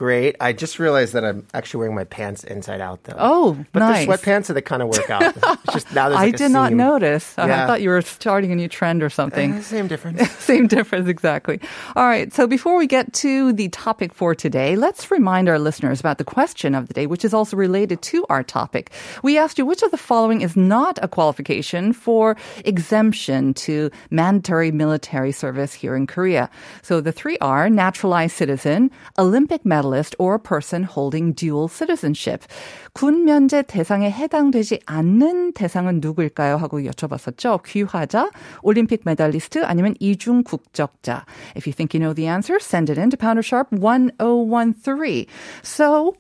Great. 0.04 0.36
I 0.42 0.52
just 0.52 0.80
realized 0.80 1.14
that 1.14 1.24
I'm 1.24 1.48
actually 1.54 1.78
wearing 1.78 1.96
my 1.96 2.04
pants 2.04 2.44
inside 2.44 2.82
out 2.82 3.06
though. 3.06 3.16
Oh, 3.18 3.66
but 3.72 3.80
nice. 3.80 4.06
they're 4.06 4.18
sweatpants 4.18 4.54
that 4.54 4.62
kind 4.64 4.82
of 4.82 4.90
work 4.90 5.10
out. 5.10 5.34
It's 5.34 5.72
just 5.72 5.94
now 5.94 6.10
there's 6.10 6.20
I 6.20 6.26
like 6.26 6.34
a 6.34 6.38
did 6.40 6.52
not 6.52 6.74
notice. 6.74 7.40
I 7.40 7.66
thought 7.66 7.82
you 7.82 7.88
were 7.88 8.02
starting 8.02 8.52
a 8.52 8.56
new 8.56 8.68
trend 8.68 9.02
or 9.02 9.10
something. 9.10 9.54
Eh, 9.54 9.62
same 9.62 9.88
difference. 9.88 10.30
Same 10.44 10.68
difference, 10.68 11.08
exactly. 11.08 11.62
All 11.96 12.06
right. 12.06 12.34
So 12.34 12.48
before 12.48 12.76
we 12.76 12.86
get 12.86 13.14
to 13.14 13.54
the 13.54 13.70
topic 13.70 14.14
for 14.14 14.36
today, 14.36 14.76
let's 14.76 15.10
remind 15.10 15.48
our 15.48 15.58
listeners 15.58 16.02
about 16.02 16.18
the 16.18 16.26
question 16.26 16.76
of 16.76 16.90
the 16.90 16.94
day, 16.94 17.08
which 17.08 17.24
is 17.24 17.34
also 17.34 17.56
related 17.56 18.02
to 18.02 18.26
our 18.28 18.44
topic. 18.44 18.92
We 19.24 19.38
asked 19.38 19.58
you 19.58 19.66
which 19.66 19.84
of 19.84 19.92
the 19.92 19.98
following 19.98 20.42
is 20.42 20.58
not 20.58 21.00
a 21.02 21.08
qualification 21.08 21.94
for 21.94 22.36
exemption 22.66 23.54
to 23.54 23.90
mandatory 24.10 24.70
military 24.72 25.32
service 25.32 25.74
here 25.74 25.96
in 25.96 26.08
Korea. 26.08 26.50
So 26.82 27.00
the 27.00 27.14
three 27.14 27.38
are 27.38 27.70
naturalized 27.70 28.36
citizen, 28.36 28.92
Olympic 29.18 29.64
medalist, 29.64 29.93
or 30.19 30.35
a 30.35 30.39
person 30.39 30.85
holding 30.85 31.33
dual 31.33 31.69
citizenship. 31.69 32.45
군 32.93 33.25
면제 33.25 33.63
대상에 33.63 34.11
해당되지 34.11 34.81
않는 34.87 35.53
대상은 35.53 36.01
누구일까요? 36.01 36.57
하고 36.57 36.81
여쭤봤었죠. 36.81 37.63
귀화자, 37.65 38.31
올림픽 38.63 39.03
메달리스트, 39.05 39.65
아니면 39.65 39.95
이중 40.01 40.43
국적자. 40.43 41.25
If 41.57 41.67
you 41.67 41.73
think 41.73 41.95
you 41.95 42.01
know 42.01 42.15
the 42.15 42.27
answer, 42.27 42.59
send 42.61 42.91
it 42.91 42.99
in 42.99 43.11
to 43.11 43.17
pounder 43.17 43.43
sharp 43.43 43.69
1013. 43.73 45.27
So, 45.63 46.15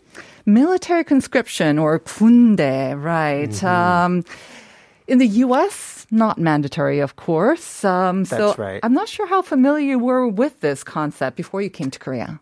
military 0.47 1.05
conscription 1.05 1.78
or 1.78 1.99
군대, 1.99 2.95
right? 2.95 3.62
Um, 3.64 4.25
in 5.07 5.19
the 5.19 5.26
U.S., 5.49 6.07
not 6.11 6.38
mandatory, 6.38 7.00
of 7.00 7.17
course. 7.17 7.85
Um, 7.85 8.25
so 8.25 8.37
That's 8.37 8.59
right. 8.59 8.81
I'm 8.83 8.95
not 8.95 9.09
sure 9.09 9.26
how 9.26 9.43
familiar 9.43 9.87
you 9.87 9.99
were 9.99 10.26
with 10.26 10.61
this 10.61 10.85
concept 10.85 11.37
before 11.37 11.62
you 11.62 11.71
came 11.71 11.90
to 11.90 11.99
Korea. 11.99 12.40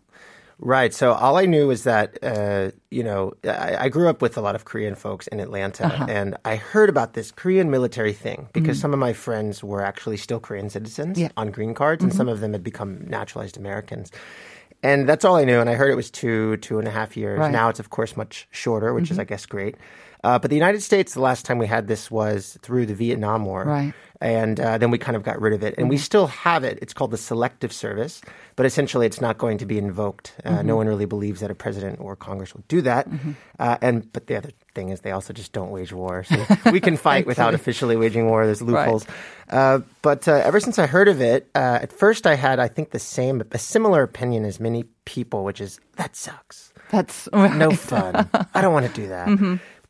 Right. 0.64 0.94
So 0.94 1.12
all 1.12 1.38
I 1.38 1.46
knew 1.46 1.66
was 1.66 1.82
that, 1.82 2.18
uh, 2.22 2.70
you 2.88 3.02
know, 3.02 3.32
I, 3.44 3.76
I 3.86 3.88
grew 3.88 4.08
up 4.08 4.22
with 4.22 4.36
a 4.36 4.40
lot 4.40 4.54
of 4.54 4.64
Korean 4.64 4.94
folks 4.94 5.26
in 5.26 5.40
Atlanta, 5.40 5.86
Uh-huh. 5.86 6.06
and 6.08 6.36
I 6.44 6.54
heard 6.54 6.88
about 6.88 7.14
this 7.14 7.32
Korean 7.32 7.68
military 7.68 8.12
thing 8.12 8.48
because 8.52 8.78
some 8.78 8.92
of 8.92 9.00
my 9.00 9.12
friends 9.12 9.64
were 9.64 9.82
actually 9.82 10.18
still 10.18 10.38
Korean 10.38 10.70
citizens. 10.70 11.18
Yeah. 11.18 11.28
Mm-hmm. 11.28 11.38
on 11.40 11.50
green 11.50 11.74
cards, 11.74 12.04
and 12.04 12.14
some 12.14 12.28
of 12.28 12.38
them 12.40 12.52
had 12.52 12.62
become 12.62 13.04
naturalized 13.08 13.56
Americans. 13.56 14.12
And 14.84 15.08
that's 15.08 15.24
all 15.24 15.34
I 15.36 15.44
knew. 15.44 15.58
And 15.60 15.68
I 15.70 15.74
heard 15.74 15.90
it 15.90 15.96
was 15.96 16.10
two, 16.10 16.56
two 16.58 16.78
and 16.78 16.86
a 16.86 16.90
half 16.92 17.16
years. 17.16 17.38
Right. 17.38 17.46
Mm-hmm. 17.46 17.52
Now 17.54 17.68
it's, 17.68 17.80
of 17.80 17.90
course, 17.90 18.16
much 18.16 18.46
shorter, 18.52 18.94
which 18.94 19.10
is, 19.10 19.18
I 19.18 19.24
guess, 19.24 19.46
great. 19.46 19.74
Uh, 20.24 20.38
but 20.38 20.50
the 20.50 20.56
United 20.56 20.82
States, 20.82 21.14
the 21.14 21.20
last 21.20 21.44
time 21.44 21.58
we 21.58 21.66
had 21.66 21.88
this 21.88 22.10
was 22.10 22.56
through 22.62 22.86
the 22.86 22.94
Vietnam 22.94 23.44
War. 23.44 23.64
Right. 23.64 23.88
Mm-hmm. 23.88 23.98
And 24.20 24.60
uh, 24.60 24.78
then 24.78 24.92
we 24.92 24.98
kind 24.98 25.16
of 25.16 25.24
got 25.24 25.40
rid 25.40 25.52
of 25.52 25.64
it. 25.64 25.74
And 25.78 25.88
we 25.88 25.98
still 25.98 26.28
have 26.28 26.62
it. 26.62 26.78
It's 26.80 26.94
called 26.94 27.10
the 27.10 27.16
selective 27.16 27.72
service, 27.72 28.22
but 28.54 28.64
essentially 28.64 29.04
it's 29.04 29.20
not 29.20 29.36
going 29.36 29.58
to 29.58 29.66
be 29.66 29.78
invoked. 29.78 30.34
Uh, 30.44 30.50
Mm-hmm. 30.52 30.66
No 30.68 30.76
one 30.76 30.86
really 30.86 31.06
believes 31.06 31.40
that 31.40 31.50
a 31.50 31.56
president 31.56 31.98
or 31.98 32.14
Congress 32.14 32.54
will 32.54 32.62
do 32.68 32.82
that. 32.82 33.08
Uh, 33.58 33.78
and 33.82 34.12
But 34.12 34.28
the 34.28 34.36
other 34.36 34.50
thing 34.76 34.90
is 34.90 35.00
they 35.00 35.10
also 35.10 35.32
just 35.32 35.52
don't 35.52 35.70
wage 35.70 35.92
war. 35.92 36.22
So 36.22 36.46
we 36.70 36.78
can 36.78 36.96
fight 37.08 37.26
without 37.26 37.52
officially 37.54 37.96
waging 37.96 38.28
war. 38.28 38.46
There's 38.46 38.62
loopholes. 38.62 39.06
Uh, 39.50 39.80
but 40.02 40.28
uh, 40.28 40.34
ever 40.34 40.60
since 40.60 40.78
I 40.78 40.86
heard 40.86 41.08
of 41.08 41.20
it, 41.20 41.50
uh, 41.56 41.80
at 41.82 41.92
first 41.92 42.24
I 42.24 42.36
had, 42.36 42.60
I 42.60 42.68
think, 42.68 42.90
the 42.90 43.00
same, 43.00 43.42
a 43.50 43.58
similar 43.58 44.04
opinion 44.04 44.44
as 44.44 44.60
many 44.60 44.84
people, 45.04 45.42
which 45.42 45.60
is 45.60 45.80
that 45.96 46.14
sucks 46.14 46.72
That's 46.90 47.28
no 47.32 47.72
fun. 47.72 48.28
I 48.54 48.60
don't 48.60 48.72
want 48.72 48.86
to 48.86 48.92
do 48.92 49.08
that. 49.08 49.26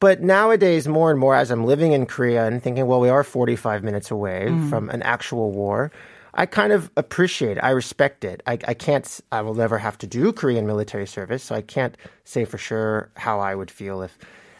But 0.03 0.21
nowadays, 0.21 0.89
more 0.89 1.13
and 1.13 1.21
more, 1.21 1.37
as 1.37 1.53
I'm 1.53 1.65
living 1.65 1.93
in 1.93 2.07
Korea 2.07 2.45
and 2.45 2.61
thinking, 2.61 2.89
well, 2.89 2.99
we 2.99 3.09
are 3.09 3.23
45 3.23 3.85
minutes 3.85 4.11
away 4.11 4.49
from 4.69 4.91
an 4.91 5.01
actual 5.03 5.53
war, 5.53 5.93
I 6.35 6.45
kind 6.47 6.73
of 6.73 6.91
appreciate 6.97 7.59
it. 7.59 7.61
I 7.63 7.71
respect 7.71 8.25
it. 8.25 8.43
I, 8.45 8.59
I 8.67 8.75
can't, 8.75 9.07
I 9.31 9.43
will 9.43 9.55
never 9.55 9.79
have 9.79 9.97
to 9.99 10.09
do 10.09 10.33
Korean 10.33 10.67
military 10.67 11.07
service, 11.07 11.45
so 11.45 11.55
I 11.55 11.63
can't 11.63 11.97
say 12.25 12.45
for 12.45 12.59
sure 12.59 13.11
how 13.17 13.39
I 13.39 13.55
would 13.55 13.71
feel 13.71 14.03
if 14.03 14.19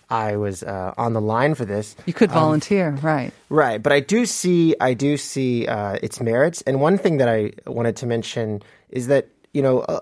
I 0.09 0.37
was 0.37 0.63
uh, 0.63 0.95
on 0.97 1.13
the 1.13 1.21
line 1.21 1.57
for 1.57 1.65
this. 1.65 1.97
You 2.07 2.13
could 2.13 2.31
volunteer, 2.31 2.91
right? 3.03 3.33
Right, 3.49 3.83
but 3.83 3.91
I 3.91 3.99
do 3.99 4.27
see 4.27 4.77
I 4.81 4.95
do 4.95 5.17
see 5.17 5.67
uh, 5.67 5.99
its 6.05 6.21
merits, 6.21 6.63
and 6.69 6.81
one 6.81 6.99
thing 6.99 7.17
that 7.17 7.29
I 7.29 7.51
wanted 7.67 7.97
to 7.97 8.07
mention 8.07 8.63
is 8.91 9.09
that 9.09 9.27
you 9.53 9.63
know, 9.63 9.81
uh, 9.81 10.01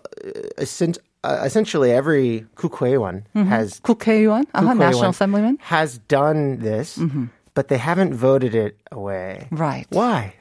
essen- 0.58 0.94
uh, 1.24 1.42
essentially 1.44 1.92
every 1.92 2.46
Kukweon 2.56 3.24
mm-hmm. 3.34 3.44
has 3.44 3.80
Kukweon, 3.80 4.46
uh-huh, 4.54 4.74
national 4.74 5.10
assemblyman 5.10 5.58
has 5.60 5.98
done 5.98 6.58
this, 6.58 6.98
mm-hmm. 6.98 7.26
but 7.54 7.68
they 7.68 7.78
haven't 7.78 8.14
voted 8.14 8.54
it 8.54 8.78
away. 8.90 9.48
Right? 9.50 9.86
Why? 9.90 10.34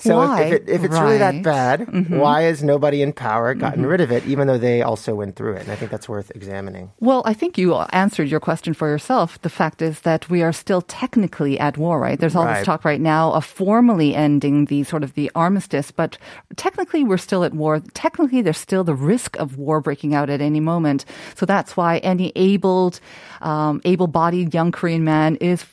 So 0.00 0.16
Why? 0.16 0.42
If, 0.42 0.52
if, 0.52 0.62
it, 0.62 0.68
if 0.68 0.84
it's 0.84 0.94
really 0.94 1.18
that 1.18 1.42
bad, 1.42 2.10
why 2.10 2.42
has 2.42 2.62
nobody 2.62 3.02
in 3.02 3.12
power 3.12 3.54
gotten 3.54 3.84
rid 3.84 4.00
of 4.00 4.10
it, 4.10 4.24
even 4.26 4.46
though 4.46 4.58
they 4.58 4.80
also 4.82 5.14
went 5.14 5.36
through 5.36 5.54
it? 5.54 5.62
And 5.62 5.70
I 5.70 5.76
think 5.76 5.90
that's 5.90 6.08
worth 6.08 6.32
examining. 6.34 6.90
Well, 7.00 7.22
I 7.26 7.34
think 7.34 7.58
you 7.58 7.74
answered 7.74 8.28
your 8.28 8.40
question 8.40 8.72
for 8.72 8.88
yourself. 8.88 9.40
The 9.42 9.50
fact 9.50 9.82
is 9.82 10.00
that 10.00 10.30
we 10.30 10.42
are 10.42 10.52
still 10.52 10.80
technically 10.82 11.58
at 11.58 11.76
war, 11.76 12.00
right? 12.00 12.18
There's 12.18 12.34
all 12.34 12.46
this 12.46 12.64
talk 12.64 12.84
right 12.84 13.00
now 13.00 13.32
of 13.32 13.44
formally 13.44 14.14
ending 14.14 14.66
the 14.66 14.84
sort 14.84 15.04
of 15.04 15.14
the 15.14 15.30
armistice, 15.34 15.90
but 15.90 16.16
technically 16.56 17.04
we're 17.04 17.18
still 17.18 17.44
at 17.44 17.52
war. 17.52 17.80
Technically, 17.92 18.42
there's 18.42 18.58
still 18.58 18.84
the 18.84 18.94
risk 18.94 19.36
of 19.38 19.58
war 19.58 19.80
breaking 19.80 20.14
out 20.14 20.30
at 20.30 20.40
any 20.40 20.60
moment. 20.60 21.04
So 21.34 21.44
that's 21.44 21.76
why 21.76 21.98
any 21.98 22.32
abled, 22.36 23.00
um, 23.42 23.80
able-bodied 23.84 24.54
young 24.54 24.72
Korean 24.72 25.04
man 25.04 25.36
is 25.36 25.64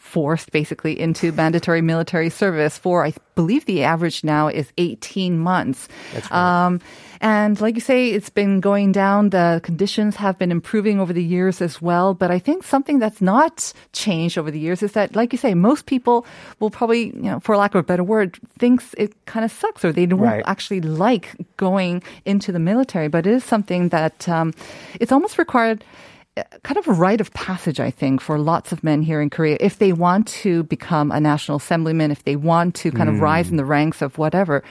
forced 0.00 0.50
basically 0.50 0.98
into 0.98 1.30
mandatory 1.30 1.82
military 1.82 2.30
service 2.30 2.76
for 2.76 3.06
I 3.06 3.12
believe 3.36 3.66
the 3.66 3.84
average 3.84 4.24
now 4.24 4.48
is 4.48 4.72
18 4.76 5.38
months. 5.38 5.88
That's 6.12 6.28
right. 6.30 6.66
Um, 6.66 6.80
and 7.20 7.60
like 7.60 7.74
you 7.74 7.82
say, 7.82 8.08
it's 8.08 8.30
been 8.30 8.60
going 8.60 8.92
down. 8.92 9.28
The 9.28 9.60
conditions 9.62 10.16
have 10.16 10.38
been 10.38 10.50
improving 10.50 10.98
over 11.00 11.12
the 11.12 11.22
years 11.22 11.60
as 11.60 11.80
well. 11.80 12.14
But 12.14 12.30
I 12.30 12.38
think 12.38 12.64
something 12.64 12.98
that's 12.98 13.20
not 13.20 13.72
changed 13.92 14.38
over 14.38 14.50
the 14.50 14.58
years 14.58 14.82
is 14.82 14.92
that, 14.92 15.14
like 15.14 15.30
you 15.32 15.38
say, 15.38 15.52
most 15.54 15.84
people 15.84 16.24
will 16.60 16.70
probably, 16.70 17.08
you 17.08 17.30
know, 17.30 17.38
for 17.40 17.56
lack 17.58 17.74
of 17.74 17.80
a 17.80 17.82
better 17.86 18.02
word, 18.02 18.38
thinks 18.58 18.94
it 18.96 19.12
kind 19.26 19.44
of 19.44 19.52
sucks 19.52 19.84
or 19.84 19.92
they 19.92 20.06
don't 20.06 20.18
Right. 20.20 20.42
actually 20.46 20.80
like 20.80 21.36
going 21.58 22.02
into 22.24 22.52
the 22.52 22.58
military. 22.58 23.08
But 23.08 23.26
it 23.26 23.34
is 23.34 23.44
something 23.44 23.90
that 23.90 24.26
um, 24.26 24.54
it's 24.98 25.12
almost 25.12 25.36
required 25.38 25.84
kind 26.62 26.78
of 26.78 26.86
a 26.88 26.92
rite 26.92 27.20
of 27.20 27.32
passage, 27.32 27.80
I 27.80 27.90
think, 27.90 28.20
for 28.20 28.38
lots 28.38 28.72
of 28.72 28.84
men 28.84 29.02
here 29.02 29.20
in 29.20 29.30
Korea. 29.30 29.56
If 29.60 29.78
they 29.78 29.92
want 29.92 30.26
to 30.42 30.62
become 30.64 31.10
a 31.10 31.20
national 31.20 31.56
assemblyman, 31.58 32.10
if 32.10 32.24
they 32.24 32.36
want 32.36 32.74
to 32.76 32.90
kind 32.90 33.08
of 33.08 33.16
hmm. 33.16 33.22
rise 33.22 33.50
in 33.50 33.56
the 33.56 33.64
ranks 33.64 34.02
of 34.02 34.18
whatever, 34.18 34.62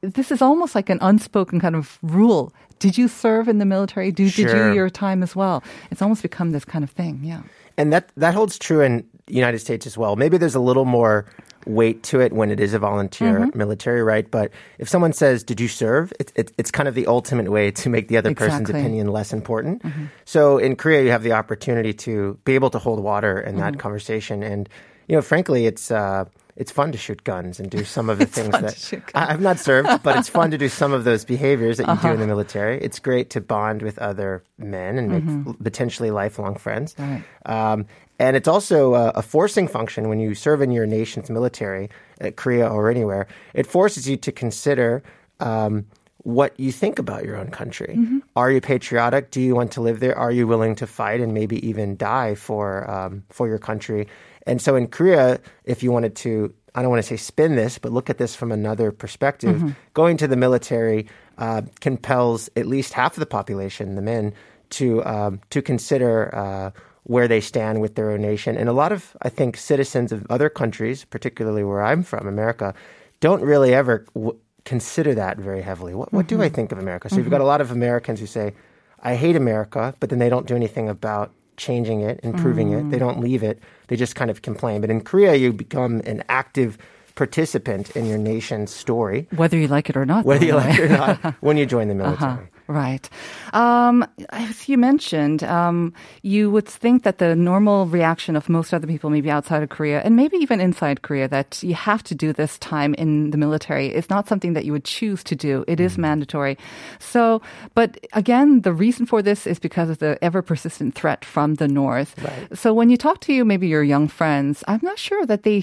this 0.00 0.30
is 0.30 0.42
almost 0.42 0.74
like 0.74 0.90
an 0.90 0.98
unspoken 1.00 1.60
kind 1.60 1.74
of 1.74 1.98
rule. 2.02 2.52
Did 2.78 2.98
you 2.98 3.08
serve 3.08 3.48
in 3.48 3.58
the 3.58 3.64
military? 3.64 4.12
Do, 4.12 4.24
Did 4.24 4.38
you 4.38 4.48
Sure. 4.48 4.74
your 4.74 4.90
time 4.90 5.22
as 5.22 5.34
well? 5.34 5.62
It's 5.90 6.02
almost 6.02 6.22
become 6.22 6.52
this 6.52 6.64
kind 6.64 6.84
of 6.84 6.90
thing. 6.90 7.20
Yeah. 7.22 7.42
And 7.78 7.92
that 7.92 8.10
that 8.16 8.34
holds 8.34 8.58
true 8.58 8.80
in 8.80 9.04
United 9.26 9.58
States 9.58 9.86
as 9.86 9.98
well. 9.98 10.16
Maybe 10.16 10.38
there's 10.38 10.54
a 10.54 10.60
little 10.60 10.84
more 10.84 11.26
weight 11.66 12.02
to 12.04 12.20
it 12.20 12.32
when 12.32 12.50
it 12.50 12.60
is 12.60 12.72
a 12.74 12.78
volunteer 12.78 13.40
Mm-hmm. 13.40 13.58
military, 13.58 14.02
right? 14.02 14.30
But 14.30 14.50
if 14.78 14.88
someone 14.88 15.12
says, 15.12 15.42
"Did 15.44 15.60
you 15.60 15.68
serve?" 15.68 16.12
It, 16.20 16.32
it, 16.36 16.52
it's 16.58 16.70
kind 16.70 16.88
of 16.88 16.94
the 16.94 17.06
ultimate 17.06 17.50
way 17.50 17.70
to 17.72 17.90
make 17.90 18.08
the 18.08 18.16
other 18.16 18.34
person's 18.34 18.60
Exactly. 18.60 18.74
Mm-hmm. 18.74 18.86
opinion 18.86 19.06
less 19.08 19.32
important. 19.32 19.82
So 20.24 20.58
in 20.58 20.76
Korea, 20.76 21.02
you 21.02 21.10
have 21.10 21.22
the 21.22 21.32
opportunity 21.32 21.92
to 22.06 22.38
be 22.44 22.54
able 22.54 22.70
to 22.70 22.78
hold 22.78 23.00
water 23.00 23.40
in 23.40 23.56
Mm-hmm. 23.56 23.60
that 23.60 23.78
conversation, 23.78 24.42
and 24.42 24.68
you 25.08 25.16
know, 25.16 25.22
frankly, 25.22 25.66
it's. 25.66 25.90
Uh, 25.90 26.24
it's 26.56 26.72
fun 26.72 26.90
to 26.92 26.98
shoot 26.98 27.22
guns 27.24 27.60
and 27.60 27.70
do 27.70 27.84
some 27.96 28.08
of 28.10 28.18
the 28.18 28.26
things 28.26 28.50
that 28.50 29.02
I, 29.14 29.32
I've 29.32 29.40
not 29.40 29.58
served, 29.58 30.02
but 30.02 30.16
it's 30.16 30.28
fun 30.28 30.50
to 30.50 30.58
do 30.58 30.68
some 30.82 30.92
of 30.92 31.04
those 31.04 31.24
behaviors 31.24 31.76
that 31.78 31.86
you 31.86 31.92
Uh-huh. 31.92 32.08
do 32.08 32.14
in 32.14 32.20
the 32.20 32.26
military. 32.26 32.80
It's 32.82 32.98
great 32.98 33.30
to 33.30 33.40
bond 33.40 33.82
with 33.82 33.98
other 33.98 34.42
men 34.58 34.98
and 34.98 35.08
make 35.10 35.24
Mm-hmm. 35.24 35.52
potentially 35.62 36.10
lifelong 36.10 36.56
friends. 36.56 36.94
Right. 36.98 37.22
Um, 37.44 37.86
and 38.18 38.36
it's 38.36 38.48
also 38.48 38.94
a, 38.94 39.08
a 39.10 39.22
forcing 39.22 39.68
function 39.68 40.08
when 40.08 40.18
you 40.20 40.34
serve 40.34 40.62
in 40.62 40.70
your 40.70 40.86
nation's 40.86 41.28
military, 41.30 41.90
at 42.20 42.36
Korea 42.36 42.66
or 42.68 42.90
anywhere. 42.90 43.26
It 43.52 43.66
forces 43.66 44.08
you 44.08 44.16
to 44.16 44.32
consider 44.32 45.02
um, 45.40 45.84
what 46.26 46.58
you 46.58 46.72
think 46.72 46.98
about 46.98 47.22
your 47.24 47.36
own 47.38 47.50
country. 47.54 47.94
Are 48.34 48.50
you 48.50 48.60
patriotic? 48.60 49.30
Do 49.30 49.40
you 49.40 49.54
want 49.54 49.70
to 49.72 49.80
live 49.80 50.00
there? 50.00 50.18
Are 50.18 50.32
you 50.32 50.48
willing 50.48 50.74
to 50.82 50.86
fight 50.86 51.20
and 51.20 51.32
maybe 51.32 51.62
even 51.62 51.96
die 51.96 52.34
for 52.34 52.90
um, 52.90 53.22
for 53.30 53.46
your 53.46 53.58
country? 53.62 54.08
And 54.44 54.60
so 54.60 54.74
in 54.74 54.88
Korea, 54.88 55.38
if 55.64 55.82
you 55.82 55.92
wanted 55.92 56.16
to, 56.26 56.52
I 56.74 56.82
don't 56.82 56.90
want 56.90 57.02
to 57.02 57.08
say 57.08 57.16
spin 57.16 57.54
this, 57.54 57.78
but 57.78 57.92
look 57.92 58.10
at 58.10 58.18
this 58.18 58.34
from 58.34 58.50
another 58.50 58.90
perspective. 58.90 59.62
Going 59.94 60.16
to 60.18 60.26
the 60.26 60.36
military 60.36 61.06
uh, 61.38 61.62
compels 61.80 62.50
at 62.56 62.66
least 62.66 62.92
half 62.92 63.12
of 63.14 63.20
the 63.20 63.26
population, 63.26 63.94
the 63.94 64.02
men, 64.02 64.34
to 64.70 65.04
um, 65.06 65.40
to 65.50 65.62
consider 65.62 66.34
uh, 66.34 66.70
where 67.04 67.28
they 67.28 67.40
stand 67.40 67.80
with 67.80 67.94
their 67.94 68.10
own 68.10 68.20
nation. 68.20 68.56
And 68.58 68.68
a 68.68 68.72
lot 68.72 68.90
of, 68.90 69.16
I 69.22 69.30
think, 69.30 69.56
citizens 69.56 70.10
of 70.10 70.26
other 70.28 70.50
countries, 70.50 71.04
particularly 71.06 71.62
where 71.62 71.82
I'm 71.86 72.02
from, 72.02 72.26
America, 72.26 72.74
don't 73.20 73.42
really 73.42 73.72
ever 73.72 74.04
w- 74.14 74.38
consider 74.66 75.14
that 75.14 75.38
very 75.38 75.62
heavily. 75.62 75.94
What, 75.94 76.12
what 76.12 76.26
do 76.26 76.42
I 76.42 76.46
mm-hmm. 76.46 76.54
think 76.54 76.72
of 76.72 76.78
America? 76.78 77.08
So 77.08 77.16
you've 77.16 77.24
mm-hmm. 77.26 77.30
got 77.30 77.40
a 77.40 77.44
lot 77.44 77.62
of 77.62 77.70
Americans 77.70 78.20
who 78.20 78.26
say, 78.26 78.52
"I 79.00 79.14
hate 79.14 79.36
America," 79.36 79.94
but 79.98 80.10
then 80.10 80.18
they 80.18 80.28
don't 80.28 80.46
do 80.46 80.54
anything 80.54 80.90
about 80.90 81.32
changing 81.56 82.02
it, 82.02 82.20
improving 82.22 82.72
it. 82.72 82.90
They 82.90 82.98
mm. 82.98 83.06
don't 83.06 83.20
leave 83.20 83.42
it. 83.42 83.62
They 83.88 83.96
just 83.96 84.14
kind 84.14 84.30
of 84.30 84.42
complain. 84.42 84.82
But 84.82 84.90
in 84.90 85.00
Korea, 85.00 85.36
you 85.36 85.54
become 85.54 86.02
an 86.04 86.22
active 86.28 86.76
participant 87.14 87.96
in 87.96 88.04
your 88.04 88.18
nation's 88.18 88.70
story, 88.70 89.26
Whether 89.34 89.56
you 89.56 89.68
like 89.68 89.88
it 89.88 89.96
or 89.96 90.04
not. 90.04 90.26
whether 90.26 90.44
you 90.44 90.54
like 90.54 90.78
it 90.78 90.90
or 90.90 90.96
not, 90.96 91.34
when 91.40 91.56
you 91.56 91.64
join 91.64 91.88
the 91.88 91.94
uh-huh. 92.04 92.26
military. 92.26 92.48
Right. 92.68 93.08
Um, 93.52 94.04
as 94.30 94.68
you 94.68 94.76
mentioned, 94.76 95.44
um, 95.44 95.94
you 96.22 96.50
would 96.50 96.66
think 96.66 97.04
that 97.04 97.18
the 97.18 97.36
normal 97.36 97.86
reaction 97.86 98.34
of 98.34 98.48
most 98.48 98.74
other 98.74 98.86
people, 98.88 99.08
maybe 99.08 99.30
outside 99.30 99.62
of 99.62 99.68
Korea 99.68 100.00
and 100.02 100.16
maybe 100.16 100.36
even 100.38 100.60
inside 100.60 101.02
Korea, 101.02 101.28
that 101.28 101.62
you 101.62 101.74
have 101.74 102.02
to 102.04 102.14
do 102.14 102.32
this 102.32 102.58
time 102.58 102.94
in 102.94 103.30
the 103.30 103.38
military 103.38 103.94
is 103.94 104.10
not 104.10 104.26
something 104.26 104.54
that 104.54 104.64
you 104.64 104.72
would 104.72 104.84
choose 104.84 105.22
to 105.24 105.36
do. 105.36 105.64
It 105.68 105.78
is 105.78 105.96
mandatory. 105.96 106.58
So, 106.98 107.40
but 107.74 108.04
again, 108.12 108.62
the 108.62 108.72
reason 108.72 109.06
for 109.06 109.22
this 109.22 109.46
is 109.46 109.60
because 109.60 109.88
of 109.88 109.98
the 109.98 110.18
ever 110.22 110.42
persistent 110.42 110.94
threat 110.94 111.24
from 111.24 111.54
the 111.54 111.68
north. 111.68 112.20
Right. 112.22 112.58
So 112.58 112.74
when 112.74 112.90
you 112.90 112.96
talk 112.96 113.20
to 113.20 113.32
you, 113.32 113.44
maybe 113.44 113.68
your 113.68 113.84
young 113.84 114.08
friends, 114.08 114.64
I'm 114.66 114.80
not 114.82 114.98
sure 114.98 115.24
that 115.26 115.44
they 115.44 115.62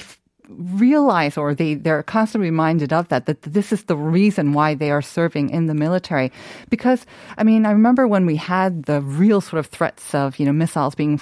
realize 0.57 1.38
or 1.38 1.53
they, 1.53 1.75
they're 1.75 2.03
constantly 2.03 2.50
reminded 2.50 2.93
of 2.93 3.07
that, 3.10 3.25
that 3.25 3.41
this 3.41 3.72
is 3.72 3.83
the 3.83 3.98
reason 3.98 4.53
why 4.53 4.75
they 4.75 4.91
are 4.91 5.01
serving 5.01 5.50
in 5.50 5.67
the 5.67 5.74
military. 5.74 6.31
Because, 6.69 7.05
I 7.38 7.43
mean, 7.43 7.65
I 7.65 7.72
remember 7.72 8.07
when 8.07 8.25
we 8.25 8.36
had 8.36 8.83
the 8.83 9.01
real 9.01 9.41
sort 9.41 9.60
of 9.60 9.67
threats 9.67 10.13
of, 10.13 10.39
you 10.39 10.45
know, 10.45 10.53
missiles 10.53 10.95
being 10.95 11.19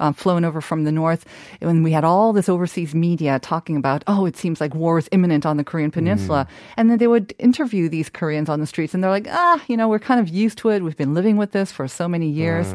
um, 0.00 0.14
flown 0.14 0.44
over 0.44 0.60
from 0.60 0.84
the 0.84 0.92
north, 0.92 1.26
when 1.60 1.82
we 1.82 1.92
had 1.92 2.04
all 2.04 2.32
this 2.32 2.48
overseas 2.48 2.94
media 2.94 3.38
talking 3.38 3.76
about, 3.76 4.02
oh, 4.06 4.26
it 4.26 4.36
seems 4.36 4.60
like 4.60 4.74
war 4.74 4.98
is 4.98 5.08
imminent 5.12 5.44
on 5.44 5.58
the 5.58 5.64
Korean 5.64 5.90
Peninsula. 5.90 6.48
And 6.76 6.90
then 6.90 6.98
they 6.98 7.06
would 7.06 7.34
interview 7.38 7.88
these 7.88 8.08
Koreans 8.08 8.48
on 8.48 8.60
the 8.60 8.66
streets 8.66 8.94
and 8.94 9.04
they're 9.04 9.10
like, 9.10 9.28
ah, 9.28 9.62
you 9.68 9.76
know, 9.76 9.88
we're 9.88 9.98
kind 9.98 10.18
of 10.18 10.28
used 10.28 10.58
to 10.58 10.70
it. 10.70 10.82
We've 10.82 10.96
been 10.96 11.14
living 11.14 11.36
with 11.36 11.52
this 11.52 11.70
for 11.70 11.86
so 11.86 12.08
many 12.08 12.28
years. 12.28 12.74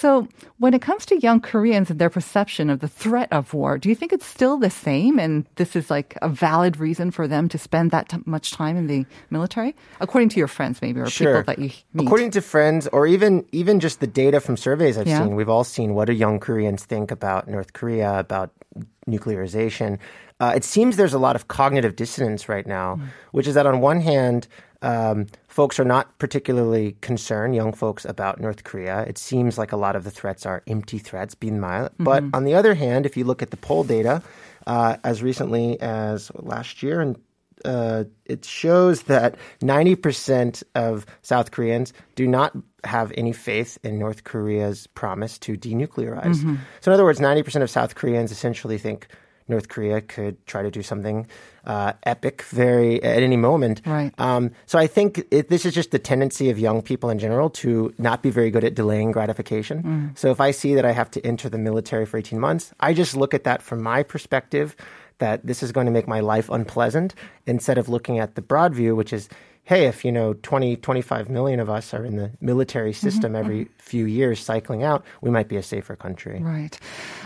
So, 0.00 0.28
when 0.58 0.74
it 0.74 0.80
comes 0.80 1.04
to 1.06 1.18
young 1.18 1.40
Koreans 1.40 1.90
and 1.90 1.98
their 1.98 2.08
perception 2.10 2.70
of 2.70 2.78
the 2.78 2.86
threat 2.86 3.28
of 3.32 3.52
war, 3.52 3.78
do 3.78 3.88
you 3.88 3.96
think 3.96 4.12
it's 4.12 4.26
still 4.26 4.56
the 4.56 4.70
same 4.70 5.18
and 5.18 5.44
this 5.56 5.74
is 5.74 5.90
like 5.90 6.16
a 6.22 6.28
valid 6.28 6.76
reason 6.78 7.10
for 7.10 7.26
them 7.26 7.48
to 7.48 7.58
spend 7.58 7.90
that 7.90 8.08
t- 8.08 8.18
much 8.24 8.52
time 8.52 8.76
in 8.76 8.86
the 8.86 9.04
military? 9.30 9.74
According 10.00 10.28
to 10.30 10.38
your 10.38 10.46
friends, 10.46 10.80
maybe, 10.80 11.00
or 11.00 11.06
people 11.06 11.42
that 11.42 11.58
you 11.58 11.70
meet. 11.94 12.06
According 12.06 12.30
to 12.32 12.40
friends, 12.40 12.86
or 12.92 13.08
even 13.08 13.44
even 13.50 13.80
just 13.80 13.98
the 13.98 14.06
data 14.06 14.38
from 14.38 14.56
surveys 14.56 14.96
I've 14.96 15.08
Yeah. 15.08 15.24
seen, 15.24 15.34
we've 15.34 15.48
all 15.48 15.64
seen 15.64 15.94
what 15.94 16.04
do 16.06 16.12
young 16.12 16.38
Koreans 16.38 16.84
think 16.84 17.10
about 17.10 17.48
North 17.48 17.72
Korea, 17.72 18.20
about 18.20 18.50
nuclearization. 19.08 19.98
Uh, 20.38 20.52
it 20.54 20.62
seems 20.62 20.94
there's 20.96 21.14
a 21.14 21.18
lot 21.18 21.34
of 21.34 21.48
cognitive 21.48 21.96
dissonance 21.96 22.48
right 22.48 22.66
now, 22.66 22.96
Mm. 22.96 23.08
which 23.32 23.48
is 23.48 23.54
that 23.54 23.66
on 23.66 23.80
one 23.80 24.00
hand, 24.00 24.46
um, 24.82 25.26
folks 25.58 25.80
are 25.80 25.84
not 25.84 26.16
particularly 26.20 26.94
concerned, 27.00 27.52
young 27.52 27.72
folks, 27.72 28.04
about 28.04 28.40
North 28.40 28.62
Korea. 28.62 29.02
It 29.08 29.18
seems 29.18 29.58
like 29.58 29.72
a 29.72 29.76
lot 29.76 29.96
of 29.96 30.04
the 30.04 30.10
threats 30.18 30.46
are 30.46 30.62
empty 30.68 30.98
threats, 31.00 31.34
binmal. 31.34 31.90
But 31.98 32.22
Mm-hmm. 32.22 32.36
on 32.36 32.44
the 32.44 32.54
other 32.54 32.74
hand, 32.74 33.06
if 33.06 33.16
you 33.16 33.24
look 33.24 33.42
at 33.42 33.50
the 33.50 33.56
poll 33.56 33.82
data, 33.82 34.22
uh, 34.68 34.98
as 35.02 35.20
recently 35.20 35.80
as 35.80 36.30
last 36.36 36.80
year 36.84 37.00
and 37.00 37.18
uh, 37.64 38.04
it 38.24 38.44
shows 38.44 39.02
that 39.14 39.34
90% 39.60 40.62
of 40.76 41.04
South 41.22 41.50
Koreans 41.50 41.92
do 42.14 42.28
not 42.28 42.56
have 42.84 43.12
any 43.16 43.32
faith 43.32 43.78
in 43.82 43.98
North 43.98 44.22
Korea's 44.22 44.86
promise 44.86 45.40
to 45.40 45.56
denuclearize. 45.56 46.36
Mm-hmm. 46.36 46.54
So, 46.82 46.92
in 46.92 46.94
other 46.94 47.02
words, 47.02 47.18
90% 47.18 47.62
of 47.62 47.68
South 47.68 47.96
Koreans 47.96 48.30
essentially 48.30 48.78
think 48.78 49.08
North 49.48 49.68
Korea 49.68 50.00
could 50.00 50.44
try 50.46 50.62
to 50.62 50.70
do 50.70 50.82
something 50.82 51.26
uh, 51.64 51.92
epic 52.04 52.42
very 52.42 53.02
at 53.02 53.22
any 53.22 53.36
moment. 53.36 53.82
Right. 53.84 54.12
Um, 54.18 54.52
so 54.66 54.78
I 54.78 54.86
think 54.86 55.24
it, 55.30 55.48
this 55.48 55.66
is 55.66 55.74
just 55.74 55.90
the 55.90 55.98
tendency 55.98 56.50
of 56.50 56.58
young 56.58 56.82
people 56.82 57.10
in 57.10 57.18
general 57.18 57.50
to 57.50 57.92
not 57.98 58.22
be 58.22 58.30
very 58.30 58.50
good 58.50 58.64
at 58.64 58.74
delaying 58.74 59.12
gratification. 59.12 59.82
Mm. 59.82 60.18
So 60.18 60.30
if 60.30 60.40
I 60.40 60.50
see 60.50 60.74
that 60.74 60.84
I 60.84 60.92
have 60.92 61.10
to 61.12 61.26
enter 61.26 61.48
the 61.48 61.58
military 61.58 62.06
for 62.06 62.18
18 62.18 62.38
months, 62.40 62.72
I 62.80 62.94
just 62.94 63.16
look 63.16 63.34
at 63.34 63.44
that 63.44 63.62
from 63.62 63.82
my 63.82 64.02
perspective 64.02 64.76
that 65.18 65.44
this 65.46 65.62
is 65.62 65.72
going 65.72 65.86
to 65.86 65.92
make 65.92 66.08
my 66.08 66.20
life 66.20 66.48
unpleasant 66.48 67.14
instead 67.46 67.76
of 67.76 67.88
looking 67.88 68.18
at 68.18 68.34
the 68.34 68.42
broad 68.42 68.74
view, 68.74 68.94
which 68.94 69.12
is, 69.12 69.28
hey, 69.68 69.84
if, 69.84 70.02
you 70.02 70.10
know, 70.10 70.32
20, 70.32 70.76
25 70.76 71.28
million 71.28 71.60
of 71.60 71.68
us 71.68 71.92
are 71.92 72.02
in 72.02 72.16
the 72.16 72.30
military 72.40 72.88
Mm-hmm, 72.88 73.06
system 73.06 73.36
every 73.36 73.68
few 73.76 74.06
years 74.06 74.40
cycling 74.40 74.82
out, 74.82 75.04
we 75.20 75.30
might 75.30 75.46
be 75.46 75.56
a 75.56 75.62
safer 75.62 75.94
country. 75.94 76.40
Right. 76.40 76.78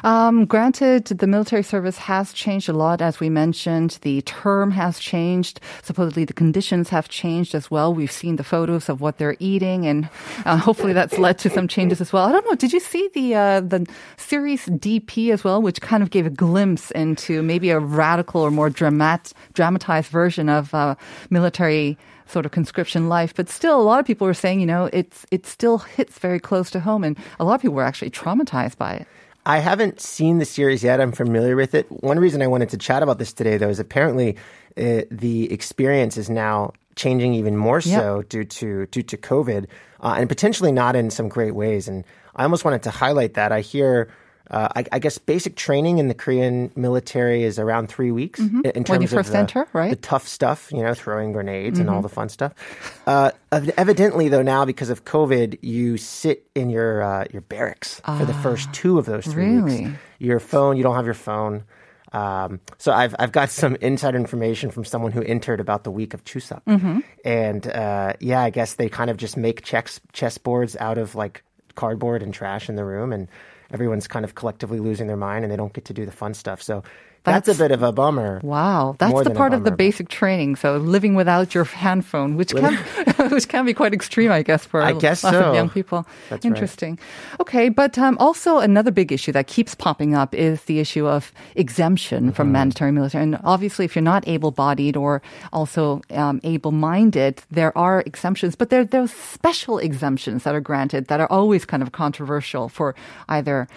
Um, 0.02 0.44
granted, 0.44 1.04
the 1.04 1.28
military 1.28 1.62
service 1.62 1.98
has 1.98 2.32
changed 2.32 2.68
a 2.68 2.72
lot, 2.72 3.00
as 3.00 3.20
we 3.20 3.30
mentioned. 3.30 3.98
The 4.02 4.22
term 4.22 4.72
has 4.72 4.98
changed. 4.98 5.60
Supposedly, 5.82 6.24
the 6.24 6.32
conditions 6.32 6.88
have 6.88 7.08
changed 7.08 7.54
as 7.54 7.70
well. 7.70 7.94
We've 7.94 8.10
seen 8.10 8.36
the 8.36 8.44
photos 8.44 8.88
of 8.88 9.00
what 9.00 9.18
they're 9.18 9.36
eating, 9.38 9.86
and 9.86 10.08
uh, 10.44 10.56
hopefully, 10.56 10.92
that's 10.92 11.16
led 11.16 11.38
to 11.40 11.50
some 11.50 11.68
changes 11.68 12.00
as 12.00 12.12
well. 12.12 12.26
I 12.26 12.32
don't 12.32 12.44
know. 12.46 12.56
Did 12.56 12.72
you 12.72 12.80
see 12.80 13.08
the 13.14 13.36
uh, 13.36 13.60
the 13.60 13.86
series 14.16 14.66
DP 14.66 15.32
as 15.32 15.44
well, 15.44 15.62
which 15.62 15.80
kind 15.80 16.02
of 16.02 16.10
gave 16.10 16.26
a 16.26 16.30
glimpse 16.30 16.90
into 16.90 17.42
maybe 17.42 17.70
a 17.70 17.78
radical 17.78 18.40
or 18.40 18.50
more 18.50 18.70
dramat 18.70 19.32
dramatized 19.54 20.10
version 20.10 20.48
of 20.48 20.74
uh, 20.74 20.96
military 21.30 21.96
sort 22.26 22.46
of 22.46 22.52
conscription 22.52 23.08
life, 23.08 23.34
but 23.34 23.48
still 23.48 23.80
a 23.80 23.82
lot 23.82 24.00
of 24.00 24.06
people 24.06 24.26
were 24.26 24.34
saying, 24.34 24.60
you 24.60 24.66
know, 24.66 24.88
it's 24.92 25.26
it 25.30 25.46
still 25.46 25.78
hits 25.78 26.18
very 26.18 26.40
close 26.40 26.70
to 26.70 26.80
home, 26.80 27.04
and 27.04 27.18
a 27.38 27.44
lot 27.44 27.54
of 27.54 27.62
people 27.62 27.74
were 27.74 27.84
actually 27.84 28.10
traumatized 28.10 28.78
by 28.78 28.94
it. 28.94 29.06
I 29.44 29.58
haven't 29.58 30.00
seen 30.00 30.38
the 30.38 30.44
series 30.44 30.84
yet. 30.84 31.00
I'm 31.00 31.10
familiar 31.10 31.56
with 31.56 31.74
it. 31.74 31.90
One 31.90 32.18
reason 32.20 32.42
I 32.42 32.46
wanted 32.46 32.68
to 32.70 32.78
chat 32.78 33.02
about 33.02 33.18
this 33.18 33.32
today, 33.32 33.56
though, 33.56 33.68
is 33.68 33.80
apparently 33.80 34.36
uh, 34.76 35.02
the 35.10 35.52
experience 35.52 36.16
is 36.16 36.30
now 36.30 36.72
changing 36.94 37.34
even 37.34 37.56
more 37.56 37.80
so 37.80 38.22
due 38.28 38.44
to 38.44 38.86
due 38.86 39.02
to 39.02 39.16
COVID, 39.16 39.66
uh, 40.00 40.14
and 40.16 40.28
potentially 40.28 40.72
not 40.72 40.94
in 40.94 41.10
some 41.10 41.28
great 41.28 41.54
ways. 41.54 41.88
And 41.88 42.04
I 42.36 42.44
almost 42.44 42.64
wanted 42.64 42.82
to 42.84 42.90
highlight 42.90 43.34
that. 43.34 43.52
I 43.52 43.60
hear. 43.60 44.08
Uh, 44.50 44.68
I, 44.76 44.84
I 44.92 44.98
guess 44.98 45.16
basic 45.18 45.56
training 45.56 45.98
in 45.98 46.08
the 46.08 46.14
Korean 46.14 46.70
military 46.76 47.42
is 47.44 47.58
around 47.58 47.88
three 47.88 48.10
weeks 48.10 48.38
in 48.40 48.50
terms 48.62 48.62
Mm-hmm. 48.74 48.92
When 48.92 49.02
you 49.02 49.08
first 49.08 49.28
of 49.28 49.32
the, 49.32 49.38
enter, 49.38 49.68
right? 49.72 49.84
Mm-hmm. 49.84 49.90
the 49.90 49.96
tough 49.96 50.28
stuff, 50.28 50.70
you 50.72 50.82
know, 50.82 50.92
throwing 50.94 51.32
grenades 51.32 51.78
and 51.78 51.88
all 51.88 52.02
the 52.02 52.08
fun 52.08 52.28
stuff. 52.28 52.52
Uh, 53.06 53.30
evidently, 53.50 54.28
though, 54.28 54.42
now 54.42 54.64
because 54.64 54.90
of 54.90 55.04
COVID, 55.04 55.58
you 55.62 55.96
sit 55.96 56.46
in 56.54 56.68
your 56.70 57.02
uh, 57.02 57.24
your 57.32 57.42
barracks 57.42 58.00
for 58.04 58.24
the 58.24 58.34
first 58.34 58.72
two 58.72 58.98
of 58.98 59.06
those 59.06 59.24
three 59.26 59.44
Ah, 59.58 59.62
really? 59.64 59.84
weeks. 59.86 59.98
Your 60.18 60.40
phone, 60.40 60.76
you 60.76 60.82
don't 60.82 60.96
have 60.96 61.06
your 61.06 61.14
phone. 61.14 61.64
Um, 62.12 62.60
so 62.76 62.92
I've 62.92 63.14
I've 63.18 63.32
got 63.32 63.48
some 63.48 63.76
insider 63.76 64.18
information 64.18 64.70
from 64.70 64.84
someone 64.84 65.12
who 65.12 65.22
entered 65.22 65.60
about 65.60 65.84
the 65.84 65.90
week 65.90 66.12
of 66.12 66.24
Chuseok, 66.24 66.60
Mm-hmm. 66.66 67.00
and 67.24 67.66
uh, 67.66 68.12
yeah, 68.20 68.42
I 68.42 68.50
guess 68.50 68.74
they 68.74 68.88
kind 68.90 69.08
of 69.08 69.16
just 69.16 69.36
make 69.38 69.62
checks 69.62 69.98
chessboards 70.12 70.76
out 70.78 70.98
of 70.98 71.14
like 71.14 71.42
cardboard 71.74 72.22
and 72.22 72.34
trash 72.34 72.68
in 72.68 72.76
the 72.76 72.84
room, 72.84 73.12
and 73.14 73.28
everyone's 73.72 74.06
kind 74.06 74.24
of 74.24 74.34
collectively 74.34 74.78
losing 74.78 75.06
their 75.06 75.16
mind, 75.16 75.44
and 75.44 75.52
they 75.52 75.56
don't 75.56 75.72
get 75.72 75.84
to 75.86 75.92
do 75.92 76.04
the 76.06 76.12
fun 76.12 76.34
stuff. 76.34 76.62
So 76.62 76.82
that's, 77.24 77.46
That's- 77.46 77.56
a 77.60 77.62
bit 77.62 77.70
of 77.70 77.82
a 77.82 77.92
bummer. 77.92 78.40
Wow, 78.42 78.96
that's 78.98 79.10
More 79.12 79.22
the 79.24 79.30
part 79.30 79.54
of 79.54 79.62
the 79.64 79.70
basic 79.70 80.08
training. 80.08 80.56
So 80.56 80.76
living 80.78 81.14
without 81.14 81.54
your 81.54 81.64
hand 81.64 82.04
phone, 82.04 82.36
which 82.36 82.52
can 82.54 82.74
which 83.30 83.48
can 83.48 83.64
be 83.64 83.72
quite 83.74 83.94
extreme, 83.94 84.32
I 84.32 84.42
guess, 84.42 84.64
for 84.66 84.82
I 84.82 84.90
a 84.90 84.94
guess 84.94 85.22
lot 85.22 85.32
so. 85.32 85.42
of 85.50 85.54
young 85.54 85.70
people. 85.70 86.04
That's 86.30 86.44
right. 86.44 86.50
Interesting. 86.52 86.98
Okay, 87.40 87.68
but 87.68 87.96
um, 87.98 88.16
also 88.18 88.58
another 88.58 88.90
big 88.90 89.12
issue 89.12 89.30
that 89.32 89.46
keeps 89.46 89.74
popping 89.74 90.14
up 90.14 90.34
is 90.34 90.62
the 90.64 90.80
issue 90.80 91.06
of 91.06 91.32
exemption 91.54 92.32
from 92.32 92.46
Mm-hmm. 92.48 92.52
mandatory 92.52 92.92
military. 92.92 93.22
And 93.24 93.38
obviously, 93.44 93.84
if 93.84 93.94
you're 93.94 94.02
not 94.02 94.26
able-bodied 94.26 94.96
or 94.96 95.22
also 95.52 96.00
um, 96.10 96.40
able-minded, 96.42 97.42
there 97.50 97.76
are 97.78 98.00
exemptions. 98.04 98.56
But 98.56 98.70
there 98.70 98.80
are 98.80 98.84
those 98.84 99.12
special 99.12 99.78
exemptions 99.78 100.42
that 100.42 100.54
are 100.54 100.60
granted 100.60 101.06
that 101.06 101.20
are 101.20 101.30
always 101.30 101.64
kind 101.64 101.82
of 101.84 101.92
controversial 101.92 102.68
for 102.68 102.94
either. 103.28 103.68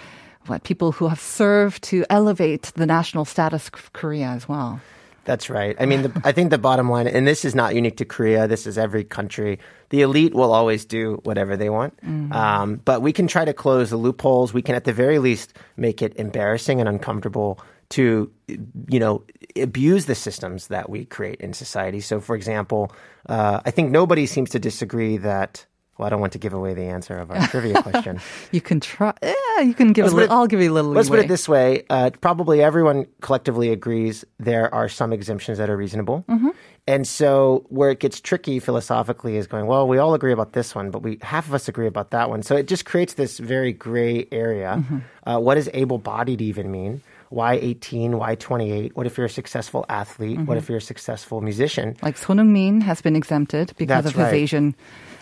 What 0.47 0.63
people 0.63 0.91
who 0.91 1.07
have 1.07 1.19
served 1.19 1.83
to 1.85 2.05
elevate 2.09 2.71
the 2.75 2.85
national 2.85 3.25
status 3.25 3.69
of 3.73 3.93
Korea 3.93 4.27
as 4.27 4.47
well. 4.47 4.79
That's 5.25 5.49
right. 5.49 5.75
I 5.79 5.87
mean, 5.87 6.03
the, 6.03 6.21
I 6.23 6.31
think 6.31 6.51
the 6.51 6.59
bottom 6.59 6.87
line, 6.87 7.07
and 7.07 7.25
this 7.25 7.45
is 7.45 7.55
not 7.55 7.73
unique 7.73 7.97
to 7.97 8.05
Korea. 8.05 8.47
This 8.47 8.67
is 8.67 8.77
every 8.77 9.03
country. 9.03 9.57
The 9.89 10.01
elite 10.01 10.35
will 10.35 10.53
always 10.53 10.85
do 10.85 11.19
whatever 11.23 11.57
they 11.57 11.69
want, 11.69 11.97
um, 12.31 12.79
but 12.85 13.01
we 13.01 13.11
can 13.11 13.25
try 13.25 13.43
to 13.43 13.53
close 13.53 13.89
the 13.89 13.97
loopholes. 13.97 14.53
We 14.53 14.61
can, 14.61 14.75
at 14.75 14.83
the 14.83 14.93
very 14.93 15.17
least, 15.17 15.57
make 15.77 16.03
it 16.03 16.13
embarrassing 16.17 16.79
and 16.79 16.87
uncomfortable 16.87 17.59
to, 17.89 18.31
you 18.47 18.99
know, 18.99 19.23
abuse 19.57 20.05
the 20.05 20.13
systems 20.13 20.67
that 20.67 20.89
we 20.89 21.05
create 21.05 21.41
in 21.41 21.53
society. 21.53 22.01
So, 22.01 22.21
for 22.21 22.35
example, 22.35 22.91
uh, 23.27 23.61
I 23.65 23.71
think 23.71 23.89
nobody 23.89 24.27
seems 24.27 24.51
to 24.51 24.59
disagree 24.59 25.17
that. 25.17 25.65
Well, 25.97 26.05
I 26.05 26.09
don't 26.09 26.19
want 26.19 26.33
to 26.33 26.39
give 26.39 26.53
away 26.53 26.73
the 26.73 26.83
answer 26.83 27.17
of 27.17 27.31
our 27.31 27.47
trivia 27.47 27.81
question. 27.81 28.19
You 28.51 28.59
can 28.61 28.79
try. 28.81 29.13
Yeah, 29.23 29.61
you 29.61 29.73
can 29.73 29.93
give 29.93 30.03
Let's 30.05 30.13
a 30.13 30.17
little. 30.17 30.31
it- 30.31 30.35
I'll 30.37 30.47
give 30.47 30.59
you 30.61 30.71
a 30.71 30.73
little. 30.73 30.91
Let's 30.91 31.07
put 31.09 31.19
it 31.19 31.27
this 31.29 31.47
way: 31.47 31.83
uh, 31.89 32.09
probably 32.19 32.61
everyone 32.61 33.07
collectively 33.21 33.69
agrees 33.69 34.25
there 34.39 34.73
are 34.75 34.89
some 34.89 35.13
exemptions 35.13 35.57
that 35.57 35.69
are 35.69 35.77
reasonable, 35.77 36.25
Mm-hmm. 36.27 36.49
and 36.87 37.07
so 37.07 37.65
where 37.69 37.91
it 37.91 37.99
gets 38.01 38.19
tricky 38.19 38.59
philosophically 38.59 39.37
is 39.37 39.47
going. 39.47 39.67
Well, 39.67 39.87
we 39.87 39.97
all 39.97 40.13
agree 40.13 40.33
about 40.33 40.51
this 40.51 40.75
one, 40.75 40.91
but 40.91 41.01
we 41.01 41.17
half 41.21 41.47
of 41.47 41.53
us 41.53 41.69
agree 41.69 41.87
about 41.87 42.11
that 42.11 42.29
one. 42.29 42.43
So 42.43 42.57
it 42.57 42.67
just 42.67 42.83
creates 42.85 43.13
this 43.13 43.39
very 43.39 43.71
gray 43.71 44.27
area. 44.33 44.75
Mm-hmm. 44.83 44.97
Uh, 45.29 45.39
what 45.39 45.55
does 45.55 45.69
able-bodied 45.73 46.41
even 46.41 46.71
mean? 46.71 47.01
Why 47.29 47.53
18? 47.55 48.17
Why 48.19 48.35
28? 48.35 48.95
What 48.95 49.07
if 49.07 49.17
you're 49.17 49.25
a 49.25 49.29
successful 49.29 49.85
athlete? 49.89 50.37
Mm-hmm. 50.37 50.45
What 50.45 50.57
if 50.57 50.69
you're 50.69 50.77
a 50.77 50.81
successful 50.81 51.41
musician? 51.41 51.95
Like 52.03 52.17
Son 52.17 52.37
Heung-min 52.37 52.81
has 52.81 53.01
been 53.01 53.15
exempted 53.15 53.73
because 53.77 54.03
That's 54.03 54.13
of 54.15 54.21
his 54.21 54.31
right. 54.31 54.33
Asian 54.35 54.75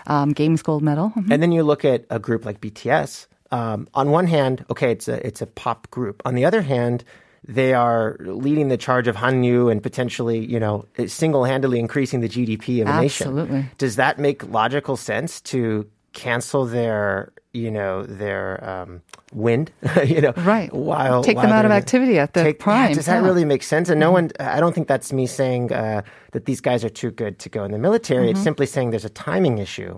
um, 0.08 0.32
Games 0.34 0.62
gold 0.62 0.84
medal. 0.84 1.12
Mhm. 1.16 1.32
And 1.32 1.42
then 1.44 1.52
you 1.52 1.64
look 1.64 1.86
at 1.86 2.06
a 2.10 2.20
group 2.20 2.46
like 2.46 2.62
BTS. 2.62 3.28
Um, 3.52 3.88
on 3.94 4.10
one 4.10 4.28
hand, 4.28 4.66
okay, 4.72 4.92
it's 4.92 5.08
a 5.08 5.26
it's 5.26 5.42
a 5.42 5.46
pop 5.46 5.90
group. 5.92 6.22
On 6.26 6.34
the 6.36 6.46
other 6.46 6.62
hand, 6.62 7.04
they 7.48 7.74
are 7.74 8.16
leading 8.22 8.70
the 8.70 8.78
charge 8.78 9.08
of 9.08 9.16
Hallyu 9.18 9.70
and 9.72 9.84
potentially, 9.84 10.40
you 10.46 10.60
know, 10.60 10.86
single 11.08 11.44
handedly 11.44 11.78
increasing 11.80 12.22
the 12.22 12.30
GDP 12.30 12.82
of 12.82 12.88
a 12.88 13.02
nation. 13.02 13.28
Absolutely. 13.28 13.66
Does 13.78 13.98
that 13.98 14.18
make 14.18 14.48
logical 14.50 14.96
sense 14.96 15.42
to 15.42 15.86
cancel 16.14 16.66
their, 16.66 17.33
you 17.54 17.70
know, 17.72 18.04
their 18.04 18.64
um, 18.68 19.02
wind? 19.32 19.72
you 20.06 20.22
know, 20.22 20.34
Right. 20.38 20.74
While 20.74 21.24
Take 21.24 21.38
them 21.38 21.52
out 21.52 21.66
of 21.66 21.72
activity 21.72 22.18
at 22.20 22.34
the 22.34 22.44
take- 22.44 22.58
yeah, 22.60 22.64
prime, 22.64 22.94
does 22.94 23.06
that 23.06 23.12
yeah. 23.14 23.18
Mm-hmm. 23.20 23.26
really 23.28 23.46
make 23.46 23.64
sense? 23.64 23.90
And 23.90 24.00
no 24.00 24.12
one, 24.12 24.32
I 24.40 24.60
don't 24.60 24.74
think 24.74 24.88
that's 24.88 25.14
me 25.14 25.28
saying 25.28 25.72
uh, 25.72 26.02
that 26.32 26.46
these 26.46 26.62
guys 26.62 26.84
are 26.84 26.90
too 26.90 27.12
good 27.12 27.40
to 27.40 27.50
go 27.50 27.64
in 27.64 27.72
the 27.72 27.78
military. 27.78 28.24
Mm-hmm. 28.28 28.32
It's 28.36 28.44
simply 28.44 28.66
saying 28.66 28.90
there's 28.90 29.06
a 29.06 29.10
timing 29.10 29.60
issue. 29.60 29.96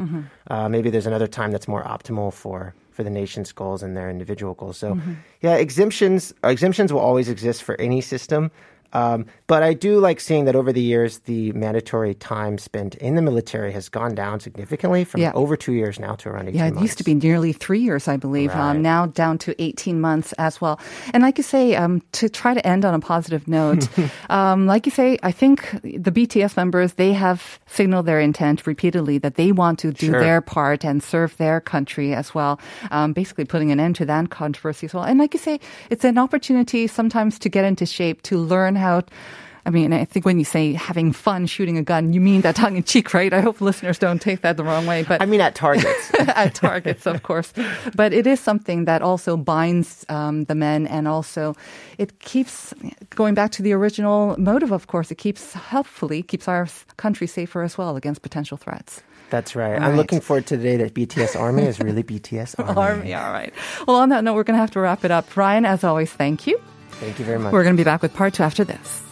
Uh, 0.50 0.70
maybe 0.70 0.90
there's 0.90 1.06
another 1.08 1.28
time 1.28 1.52
that's 1.52 1.68
more 1.68 1.84
optimal 1.84 2.32
for 2.34 2.76
for 2.92 3.04
the 3.04 3.10
nation's 3.10 3.52
goals 3.52 3.84
and 3.84 3.98
their 3.98 4.10
individual 4.10 4.54
goals. 4.54 4.78
So, 4.78 4.94
Mm-hmm. 4.96 5.14
yeah, 5.42 5.56
exemptions 5.56 6.34
exemptions 6.46 6.94
will 6.94 7.02
always 7.02 7.28
exist 7.30 7.64
for 7.64 7.76
any 7.82 8.00
system. 8.02 8.52
Um, 8.96 9.26
but 9.48 9.62
I 9.62 9.74
do 9.74 10.00
like 10.00 10.20
seeing 10.20 10.46
that 10.46 10.56
over 10.56 10.72
the 10.72 10.82
years, 10.82 11.20
the 11.32 11.52
mandatory 11.52 12.14
time 12.16 12.58
spent 12.58 12.96
in 12.96 13.16
the 13.16 13.22
military 13.22 13.72
has 13.74 13.90
gone 13.90 14.16
down 14.16 14.40
significantly 14.40 15.04
from 15.04 15.20
Yeah. 15.22 15.34
over 15.36 15.56
two 15.58 15.74
years 15.74 16.00
now 16.00 16.16
to 16.22 16.30
around 16.30 16.48
18 16.48 16.56
Yeah, 16.60 16.68
it 16.68 16.74
months. 16.76 16.82
used 16.88 16.98
to 17.00 17.04
be 17.04 17.14
nearly 17.14 17.52
three 17.52 17.80
years, 17.88 18.08
I 18.08 18.18
believe. 18.18 18.52
Right. 18.56 18.70
Um, 18.72 18.82
now 18.82 19.06
down 19.08 19.38
to 19.40 19.50
18 19.62 20.00
months 20.00 20.32
as 20.40 20.62
well. 20.62 20.80
And 21.14 21.22
like 21.24 21.38
you 21.38 21.44
say, 21.44 21.76
um, 21.76 22.02
to 22.14 22.30
try 22.30 22.54
to 22.54 22.66
end 22.66 22.86
on 22.86 22.94
a 22.94 23.00
positive 23.14 23.48
note, 23.48 23.88
um, 24.30 24.66
like 24.66 24.86
you 24.86 24.92
say, 24.92 25.18
I 25.24 25.32
think 25.32 25.70
the 25.84 26.12
BTS 26.12 26.56
members, 26.56 26.94
they 26.94 27.12
have 27.14 27.60
signaled 27.68 28.06
their 28.06 28.22
intent 28.22 28.66
repeatedly 28.66 29.18
that 29.20 29.36
they 29.36 29.52
want 29.52 29.78
to 29.80 29.92
do 29.92 30.08
Sure. 30.08 30.20
their 30.22 30.40
part 30.42 30.86
and 30.86 31.04
serve 31.04 31.36
their 31.38 31.60
country 31.60 32.14
as 32.14 32.34
well, 32.34 32.60
um, 32.92 33.12
basically 33.14 33.44
putting 33.46 33.72
an 33.72 33.80
end 33.80 33.96
to 33.98 34.06
that 34.06 34.30
controversy 34.30 34.86
as 34.88 34.94
well. 34.94 35.04
And 35.04 35.20
like 35.20 35.34
you 35.34 35.40
say, 35.40 35.60
it's 35.90 36.06
an 36.06 36.18
opportunity 36.18 36.88
sometimes 36.88 37.38
to 37.40 37.50
get 37.50 37.66
into 37.66 37.86
shape, 37.86 38.22
to 38.30 38.38
learn 38.38 38.76
how 38.76 38.85
I 39.68 39.72
mean, 39.72 39.94
I 39.94 40.06
think 40.06 40.26
when 40.26 40.38
you 40.38 40.46
say 40.46 40.74
having 40.74 41.12
fun 41.12 41.48
shooting 41.48 41.78
a 41.78 41.82
gun, 41.82 42.14
you 42.14 42.22
mean 42.22 42.42
that 42.42 42.56
tongue 42.56 42.78
in 42.78 42.84
cheek, 42.84 43.14
right? 43.16 43.34
I 43.34 43.42
hope 43.42 43.62
listeners 43.62 43.98
don't 43.98 44.22
take 44.22 44.42
that 44.42 44.58
the 44.58 44.64
wrong 44.64 44.86
way. 44.86 45.04
But 45.04 45.24
I 45.24 45.26
mean, 45.26 45.42
at 45.42 45.56
targets. 45.56 46.14
at 46.20 46.54
targets, 46.54 47.08
of 47.08 47.24
course. 47.24 47.52
But 47.96 48.14
it 48.14 48.28
is 48.28 48.40
something 48.40 48.86
that 48.86 49.02
also 49.02 49.36
binds 49.36 50.06
um, 50.08 50.44
the 50.46 50.54
men, 50.54 50.86
and 50.86 51.08
also 51.08 51.56
it 51.98 52.20
keeps 52.20 52.76
going 53.10 53.34
back 53.34 53.52
to 53.54 53.64
the 53.64 53.74
original 53.74 54.36
motive. 54.38 54.72
Of 54.72 54.86
course, 54.86 55.10
it 55.10 55.18
keeps 55.18 55.54
helpfully 55.54 56.22
keeps 56.22 56.48
our 56.48 56.68
country 56.98 57.26
safer 57.26 57.64
as 57.64 57.76
well 57.76 57.96
against 57.96 58.22
potential 58.22 58.58
threats. 58.58 59.02
That's 59.32 59.56
right. 59.56 59.72
Right. 59.72 59.82
I'm 59.82 59.98
looking 59.98 60.22
forward 60.22 60.46
to 60.48 60.58
the 60.58 60.64
day 60.64 60.78
that 60.78 60.94
BTS 60.94 61.40
Army 61.40 61.64
is 61.64 61.80
really 61.80 62.04
BTS 62.04 62.60
Army. 62.60 62.78
Army, 62.80 63.14
all 63.16 63.32
right. 63.32 63.52
Well, 63.88 63.98
on 63.98 64.10
that 64.10 64.24
note, 64.24 64.36
we're 64.36 64.44
going 64.44 64.56
to 64.56 64.62
have 64.62 64.72
to 64.72 64.80
wrap 64.80 65.04
it 65.04 65.10
up. 65.10 65.36
Ryan, 65.36 65.66
as 65.66 65.84
always, 65.84 66.14
thank 66.14 66.46
you. 66.46 66.62
Thank 67.00 67.20
you 67.20 67.26
very 67.26 67.40
much. 67.40 67.52
We're 67.54 67.64
going 67.64 67.76
to 67.76 67.80
be 67.80 67.86
back 67.86 68.02
with 68.02 68.14
part 68.14 68.34
two 68.34 68.44
after 68.44 68.64
this. 68.64 69.05